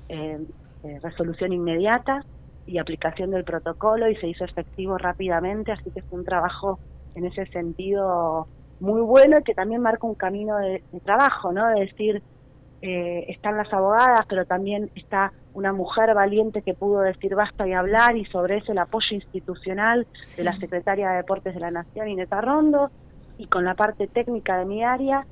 eh, 0.09 0.39
resolución 1.03 1.53
inmediata 1.53 2.25
y 2.67 2.79
aplicación 2.79 3.31
del 3.31 3.45
protocolo 3.45 4.09
y 4.09 4.17
se 4.17 4.29
hizo 4.29 4.45
efectivo 4.45 4.99
rápidamente, 4.99 5.73
así 5.73 5.91
que 5.91 6.03
fue 6.03 6.19
un 6.19 6.25
trabajo 6.25 6.79
en 7.15 7.27
ese 7.27 7.47
sentido 7.47 8.49
muy 8.81 9.01
bueno 9.01 9.39
y 9.39 9.43
que 9.45 9.55
también 9.55 9.81
marca 9.81 10.07
un 10.07 10.15
camino 10.15 10.59
de, 10.59 10.83
trabajo, 11.05 11.53
¿no? 11.53 11.69
De 11.69 11.81
decir, 11.81 12.23
eh, 12.83 13.27
están 13.29 13.57
las 13.57 13.73
abogadas, 13.73 14.27
pero 14.29 14.45
también 14.45 14.91
está 14.97 15.33
una 15.55 15.73
mujer 15.73 16.15
valiente 16.15 16.63
que 16.63 16.75
pudo 16.75 17.01
decir 17.01 17.35
basta 17.35 17.67
y 17.69 17.73
hablar 17.73 18.17
y 18.17 18.25
sobre 18.25 18.57
eso 18.59 18.73
el 18.73 18.79
apoyo 18.79 19.15
institucional 19.15 20.07
de 20.37 20.45
la 20.45 20.57
Secretaria 20.59 21.11
de 21.11 21.17
Deportes 21.19 21.55
de 21.55 21.61
la 21.61 21.71
Nación, 21.71 22.09
Ineta 22.09 22.41
Rondo, 22.41 22.91
y 23.43 23.47
con 23.47 23.65
la 23.65 23.75
parte 23.75 24.07
técnica 24.07 24.57
de 24.57 24.65
mi 24.65 24.85
área, 24.85 25.27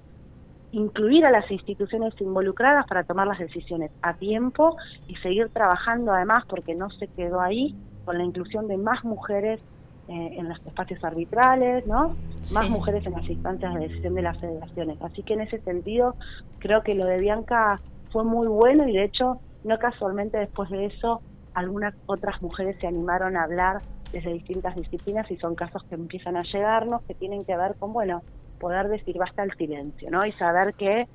incluir 0.73 1.25
a 1.25 1.31
las 1.31 1.49
instituciones 1.49 2.13
involucradas 2.21 2.85
para 2.89 3.05
tomar 3.05 3.29
las 3.29 3.39
decisiones 3.39 3.93
a 4.03 4.15
tiempo 4.15 4.77
y 5.07 5.15
seguir 5.17 5.49
trabajando 5.51 6.13
además 6.13 6.45
porque 6.49 6.75
no 6.75 6.91
se 6.91 7.07
quedó 7.07 7.41
ahí 7.41 7.75
con 8.05 8.19
la 8.19 8.25
inclusión 8.25 8.67
de 8.67 8.77
más 8.77 9.05
mujeres 9.05 9.61
eh, 10.09 10.35
en 10.39 10.49
los 10.49 10.59
espacios 10.67 11.05
arbitrales, 11.05 11.87
¿no? 11.87 12.17
Más 12.53 12.69
mujeres 12.69 13.07
en 13.07 13.13
las 13.13 13.29
instancias 13.29 13.75
de 13.75 13.81
decisión 13.89 14.15
de 14.15 14.23
las 14.23 14.39
federaciones. 14.39 15.01
Así 15.03 15.23
que 15.23 15.35
en 15.35 15.43
ese 15.43 15.61
sentido 15.61 16.17
creo 16.59 16.83
que 16.83 16.97
lo 16.97 17.07
de 17.07 17.19
Bianca 17.19 17.81
fue 18.11 18.25
muy 18.25 18.49
bueno 18.49 18.89
y 18.89 18.93
de 18.93 19.05
hecho 19.05 19.39
no 19.63 19.79
casualmente 19.79 20.37
después 20.37 20.69
de 20.71 20.87
eso 20.87 21.21
algunas 21.55 21.95
otras 22.07 22.43
mujeres 22.43 22.77
se 22.81 22.89
animaron 22.89 23.37
a 23.37 23.45
hablar 23.45 23.83
desde 24.13 24.33
distintas 24.33 24.75
disciplinas 24.77 25.31
y 25.31 25.37
son 25.37 25.55
casos 25.55 25.83
que 25.85 25.95
empiezan 25.95 26.37
a 26.37 26.43
llegarnos 26.43 27.03
que 27.03 27.15
tienen 27.15 27.45
que 27.45 27.57
ver 27.57 27.75
con, 27.79 27.93
bueno, 27.93 28.23
poder 28.59 28.89
decir 28.89 29.17
basta 29.19 29.43
el 29.43 29.53
silencio, 29.57 30.09
¿no? 30.11 30.25
Y 30.27 30.33
saber 30.33 30.75
que, 30.75 31.07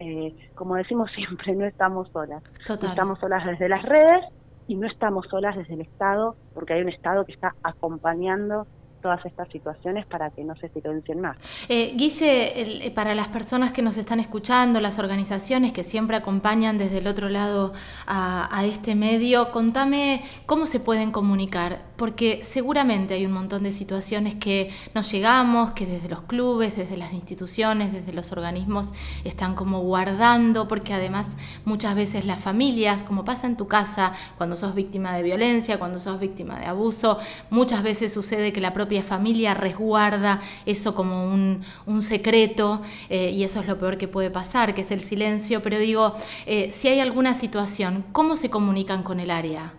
eh, 0.00 0.50
como 0.54 0.76
decimos 0.76 1.10
siempre, 1.14 1.54
no 1.54 1.66
estamos 1.66 2.08
solas. 2.12 2.42
No 2.68 2.88
estamos 2.88 3.18
solas 3.20 3.44
desde 3.44 3.68
las 3.68 3.82
redes 3.82 4.24
y 4.66 4.76
no 4.76 4.86
estamos 4.86 5.26
solas 5.28 5.56
desde 5.56 5.74
el 5.74 5.82
Estado, 5.82 6.36
porque 6.54 6.72
hay 6.72 6.82
un 6.82 6.88
Estado 6.88 7.24
que 7.24 7.32
está 7.32 7.54
acompañando 7.62 8.66
todas 9.04 9.22
estas 9.26 9.46
situaciones 9.50 10.06
para 10.06 10.30
que 10.30 10.42
no 10.44 10.56
se 10.56 10.70
silencien 10.70 11.20
más. 11.20 11.36
Eh, 11.68 11.92
Guille, 11.94 12.90
para 12.94 13.14
las 13.14 13.28
personas 13.28 13.70
que 13.70 13.82
nos 13.82 13.98
están 13.98 14.18
escuchando, 14.18 14.80
las 14.80 14.98
organizaciones 14.98 15.74
que 15.74 15.84
siempre 15.84 16.16
acompañan 16.16 16.78
desde 16.78 16.98
el 16.98 17.06
otro 17.06 17.28
lado 17.28 17.74
a, 18.06 18.48
a 18.50 18.64
este 18.64 18.94
medio, 18.94 19.52
contame 19.52 20.22
cómo 20.46 20.64
se 20.64 20.80
pueden 20.80 21.12
comunicar, 21.12 21.82
porque 21.96 22.40
seguramente 22.44 23.14
hay 23.14 23.26
un 23.26 23.32
montón 23.32 23.62
de 23.62 23.72
situaciones 23.72 24.34
que 24.34 24.70
nos 24.94 25.10
llegamos, 25.10 25.72
que 25.72 25.86
desde 25.86 26.08
los 26.08 26.22
clubes, 26.22 26.76
desde 26.76 26.96
las 26.96 27.12
instituciones, 27.12 27.92
desde 27.92 28.12
los 28.12 28.32
organismos 28.32 28.88
están 29.24 29.54
como 29.54 29.80
guardando, 29.80 30.66
porque 30.68 30.92
además 30.92 31.26
muchas 31.64 31.94
veces 31.94 32.24
las 32.24 32.40
familias, 32.40 33.02
como 33.02 33.24
pasa 33.24 33.46
en 33.46 33.56
tu 33.56 33.68
casa, 33.68 34.12
cuando 34.36 34.56
sos 34.56 34.74
víctima 34.74 35.14
de 35.16 35.22
violencia, 35.22 35.78
cuando 35.78 35.98
sos 35.98 36.18
víctima 36.18 36.58
de 36.58 36.66
abuso, 36.66 37.18
muchas 37.50 37.82
veces 37.82 38.12
sucede 38.12 38.52
que 38.52 38.60
la 38.60 38.72
propia 38.72 39.02
familia 39.02 39.54
resguarda 39.54 40.40
eso 40.66 40.94
como 40.94 41.24
un, 41.24 41.64
secreto 42.00 42.82
eh, 43.08 43.30
y 43.30 43.44
eso 43.44 43.60
es 43.60 43.66
lo 43.66 43.78
peor 43.78 43.96
que 43.96 44.08
puede 44.08 44.30
pasar, 44.30 44.74
que 44.74 44.82
es 44.82 44.90
el 44.90 45.00
silencio. 45.00 45.62
Pero 45.62 45.78
digo, 45.78 46.14
eh, 46.44 46.70
si 46.72 46.88
hay 46.88 47.00
alguna 47.00 47.34
situación, 47.34 48.04
¿cómo 48.12 48.36
se 48.36 48.50
comunican 48.50 49.02
con 49.02 49.20
el 49.20 49.30
área? 49.30 49.72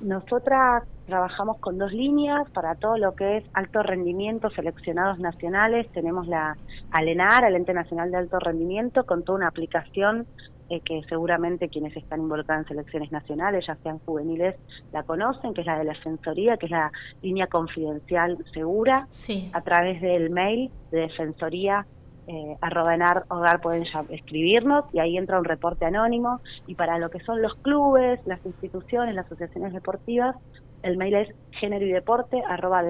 Nosotras 0.00 0.82
trabajamos 1.06 1.58
con 1.58 1.78
dos 1.78 1.92
líneas 1.92 2.48
para 2.50 2.74
todo 2.74 2.96
lo 2.96 3.14
que 3.14 3.38
es 3.38 3.44
alto 3.54 3.82
rendimiento, 3.82 4.50
seleccionados 4.50 5.18
nacionales. 5.18 5.88
Tenemos 5.92 6.26
la 6.26 6.56
ALENAR, 6.90 7.44
el 7.44 7.56
Ente 7.56 7.74
Nacional 7.74 8.10
de 8.10 8.18
Alto 8.18 8.38
Rendimiento, 8.38 9.04
con 9.04 9.24
toda 9.24 9.38
una 9.38 9.48
aplicación 9.48 10.26
eh, 10.68 10.80
que 10.80 11.02
seguramente 11.08 11.68
quienes 11.68 11.96
están 11.96 12.20
involucrados 12.20 12.64
en 12.64 12.68
selecciones 12.68 13.12
nacionales, 13.12 13.66
ya 13.66 13.76
sean 13.82 13.98
juveniles, 14.00 14.56
la 14.92 15.02
conocen, 15.02 15.54
que 15.54 15.60
es 15.60 15.66
la 15.66 15.78
de 15.78 15.84
la 15.84 15.92
Defensoría, 15.92 16.56
que 16.56 16.66
es 16.66 16.72
la 16.72 16.92
línea 17.20 17.46
confidencial 17.46 18.38
segura, 18.54 19.06
a 19.52 19.60
través 19.60 20.00
del 20.00 20.30
mail 20.30 20.70
de 20.90 21.00
Defensoría 21.00 21.86
eh, 22.28 22.56
arroba 22.60 22.94
en 22.94 23.02
hogar 23.02 23.60
pueden 23.60 23.84
escribirnos 24.10 24.84
y 24.92 25.00
ahí 25.00 25.16
entra 25.16 25.40
un 25.40 25.44
reporte 25.44 25.84
anónimo 25.84 26.40
y 26.68 26.76
para 26.76 26.98
lo 27.00 27.10
que 27.10 27.18
son 27.20 27.42
los 27.42 27.56
clubes, 27.56 28.20
las 28.26 28.38
instituciones, 28.46 29.14
las 29.16 29.26
asociaciones 29.26 29.72
deportivas, 29.72 30.36
el 30.82 30.96
mail 30.96 31.14
es 31.14 31.34
género 31.52 31.84
y 31.84 31.92
deporte 31.92 32.42
arroba 32.46 32.82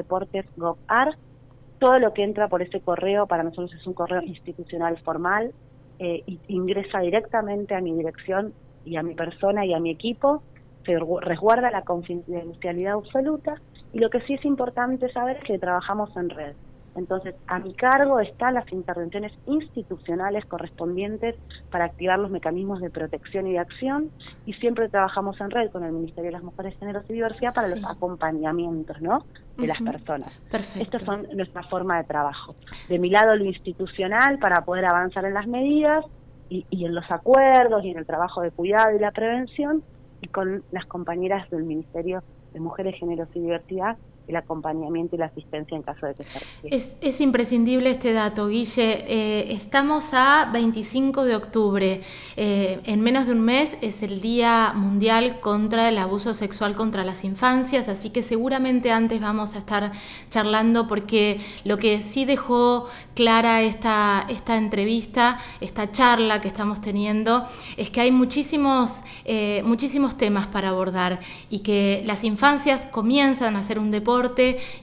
todo 1.79 1.99
lo 1.99 2.13
que 2.15 2.23
entra 2.23 2.49
por 2.49 2.63
ese 2.63 2.81
correo 2.81 3.27
para 3.27 3.43
nosotros 3.43 3.73
es 3.75 3.87
un 3.87 3.95
correo 3.95 4.23
institucional 4.23 4.99
formal 4.99 5.53
eh, 5.99 6.25
ingresa 6.49 6.99
directamente 6.99 7.77
a 7.77 7.81
mi 7.81 7.95
dirección 7.95 8.53
y 8.85 8.97
a 8.97 9.05
mi 9.05 9.15
persona 9.15 9.65
y 9.65 9.73
a 9.73 9.79
mi 9.79 9.91
equipo, 9.91 10.43
se 10.85 10.99
resguarda 11.21 11.71
la 11.71 11.83
confidencialidad 11.83 12.95
absoluta 12.95 13.55
y 13.93 14.01
lo 14.01 14.11
que 14.11 14.21
sí 14.23 14.35
es 14.35 14.45
importante 14.45 15.13
saber 15.13 15.37
es 15.37 15.45
que 15.45 15.59
trabajamos 15.61 16.17
en 16.17 16.31
red. 16.31 16.57
Entonces, 16.95 17.35
a 17.47 17.59
mi 17.59 17.73
cargo 17.75 18.21
están 18.21 18.55
las 18.55 18.71
intervenciones 18.71 19.33
institucionales 19.47 20.45
correspondientes 20.45 21.37
para 21.71 21.87
activar 21.87 22.19
los 22.19 22.31
mecanismos 22.31 22.81
de 22.81 22.91
protección 22.91 23.47
y 23.47 23.53
de 23.53 23.61
acción 23.61 24.11
y 24.45 24.53
siempre 24.55 24.89
trabajamos 24.89 25.41
en 25.41 25.51
red 25.51 25.71
con 25.71 25.85
el 25.85 25.93
Ministerio 25.93 26.25
de 26.25 26.33
las 26.33 26.43
Mujeres, 26.43 26.77
Géneros 26.79 27.05
y 27.09 27.15
Diversidad 27.15 27.55
para 27.55 27.69
los 27.69 27.83
acompañamientos 27.85 29.01
¿no? 29.01 29.25
de 29.57 29.69
las 29.69 29.81
personas. 29.81 30.31
Perfecto. 30.51 30.83
Estas 30.83 31.03
son 31.03 31.27
nuestra 31.35 31.63
forma 31.63 31.97
de 31.97 32.05
trabajo. 32.05 32.55
De 32.89 32.99
mi 32.99 33.09
lado, 33.09 33.35
lo 33.37 33.45
institucional 33.45 34.39
para 34.39 34.65
poder 34.65 34.85
avanzar 34.85 35.25
en 35.25 35.35
las 35.35 35.47
medidas 35.47 36.05
y, 36.51 36.67
y 36.69 36.85
en 36.85 36.95
los 36.95 37.11
acuerdos 37.11 37.85
y 37.85 37.91
en 37.91 37.99
el 37.99 38.07
trabajo 38.07 38.43
de 38.43 38.51
cuidado 38.51 38.95
y 38.95 38.99
la 38.99 39.13
prevención 39.13 39.83
y 40.21 40.29
con 40.29 40.63
las 40.71 40.85
compañeras 40.85 41.49
del 41.49 41.65
Ministerio 41.65 42.23
de 42.53 42.61
Mujeres, 42.61 42.97
Géneros 42.99 43.29
y 43.35 43.41
Diversidad 43.41 43.97
el 44.29 44.37
acompañamiento 44.37 45.17
y 45.17 45.19
la 45.19 45.27
asistencia 45.27 45.77
en 45.77 45.83
caso 45.83 46.07
de 46.07 46.15
que 46.15 46.23
se 46.23 46.39
es, 46.65 46.97
es, 47.01 47.21
imprescindible 47.21 47.91
este 47.91 48.13
dato, 48.13 48.49
Guille. 48.49 49.05
Eh, 49.09 49.53
estamos 49.53 50.11
a 50.13 50.49
25 50.53 51.25
de 51.25 51.37
octubre. 51.37 52.03
Eh, 52.37 52.81
en 52.85 53.01
menos 53.01 53.27
de 53.27 53.33
un 53.33 53.41
mes 53.41 53.77
es 53.81 54.03
el 54.03 54.21
Día 54.21 54.73
Mundial 54.75 55.41
contra 55.41 55.89
el 55.89 55.99
Abuso 55.99 56.35
Sexual 56.35 56.75
contra 56.75 57.05
las 57.05 57.25
Infancias, 57.25 57.89
así 57.89 58.11
que 58.11 58.23
seguramente 58.23 58.93
antes 58.93 59.21
vamos 59.21 59.55
a 59.55 59.59
estar 59.59 59.93
charlando 60.31 60.87
porque 60.87 61.41
lo 61.65 61.77
que 61.77 62.03
sí 62.03 62.25
dejó 62.25 62.87
clara 63.15 63.63
esta, 63.63 64.25
esta 64.29 64.57
entrevista, 64.57 65.39
esta 65.61 65.91
charla 65.91 66.41
que 66.41 66.49
estamos 66.49 66.81
teniendo, 66.81 67.47
es 67.77 67.91
que 67.91 68.01
hay 68.01 68.13
muchísimos, 68.13 69.03
eh, 69.25 69.63
muchísimos 69.65 70.17
temas 70.17 70.47
para 70.47 70.69
abordar 70.69 71.21
y 71.51 71.61
que 71.61 72.03
las 72.07 72.25
infancias 72.25 72.87
comienzan 72.87 73.57
a 73.57 73.61
hacer 73.61 73.79
un 73.79 73.91
deporte 73.91 74.12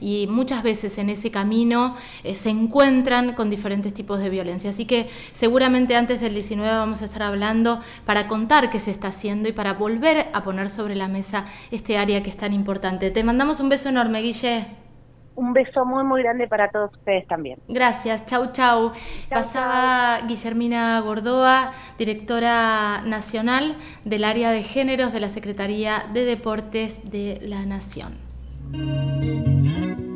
y 0.02 0.28
muchas 0.30 0.64
veces 0.64 0.98
en 0.98 1.10
ese 1.10 1.32
camino 1.32 1.96
eh, 2.24 2.36
se 2.36 2.50
encuentran 2.50 3.34
con 3.34 3.50
diferentes 3.50 3.94
tipos 3.94 4.20
de 4.20 4.30
violencia. 4.30 4.70
Así 4.70 4.86
que 4.86 5.08
seguramente 5.32 5.96
antes 5.96 6.22
del 6.22 6.34
19 6.34 6.70
vamos 6.70 7.02
a 7.02 7.06
estar 7.06 7.24
hablando 7.24 7.80
para 8.06 8.28
contar 8.28 8.70
qué 8.70 8.80
se 8.80 8.92
está 8.92 9.10
haciendo 9.10 9.50
y 9.50 9.52
para 9.52 9.74
volver 9.74 10.28
a 10.34 10.44
poner 10.44 10.70
sobre 10.70 10.96
la 10.96 11.08
mesa 11.08 11.46
este 11.72 11.98
área 11.98 12.24
que 12.24 12.30
es 12.30 12.38
tan 12.38 12.54
importante. 12.54 13.12
Te 13.12 13.24
mandamos 13.24 13.60
un 13.60 13.70
beso 13.70 13.90
enorme, 13.90 14.22
Guille. 14.22 14.68
Un 15.36 15.54
beso 15.54 15.86
muy, 15.86 16.04
muy 16.04 16.22
grande 16.22 16.50
para 16.50 16.70
todos 16.70 16.92
ustedes 16.92 17.26
también. 17.26 17.60
Gracias, 17.70 18.26
chau, 18.26 18.52
chau. 18.52 18.92
Pasaba 19.30 20.20
Guillermina 20.28 21.00
Gordoa, 21.00 21.72
directora 21.98 23.02
nacional 23.06 23.78
del 24.04 24.26
área 24.26 24.52
de 24.52 24.64
géneros 24.64 25.14
de 25.14 25.22
la 25.22 25.30
Secretaría 25.30 26.04
de 26.12 26.26
Deportes 26.26 27.10
de 27.10 27.40
la 27.42 27.66
Nación. 27.66 28.29
Thank 28.72 29.66
you. 30.00 30.09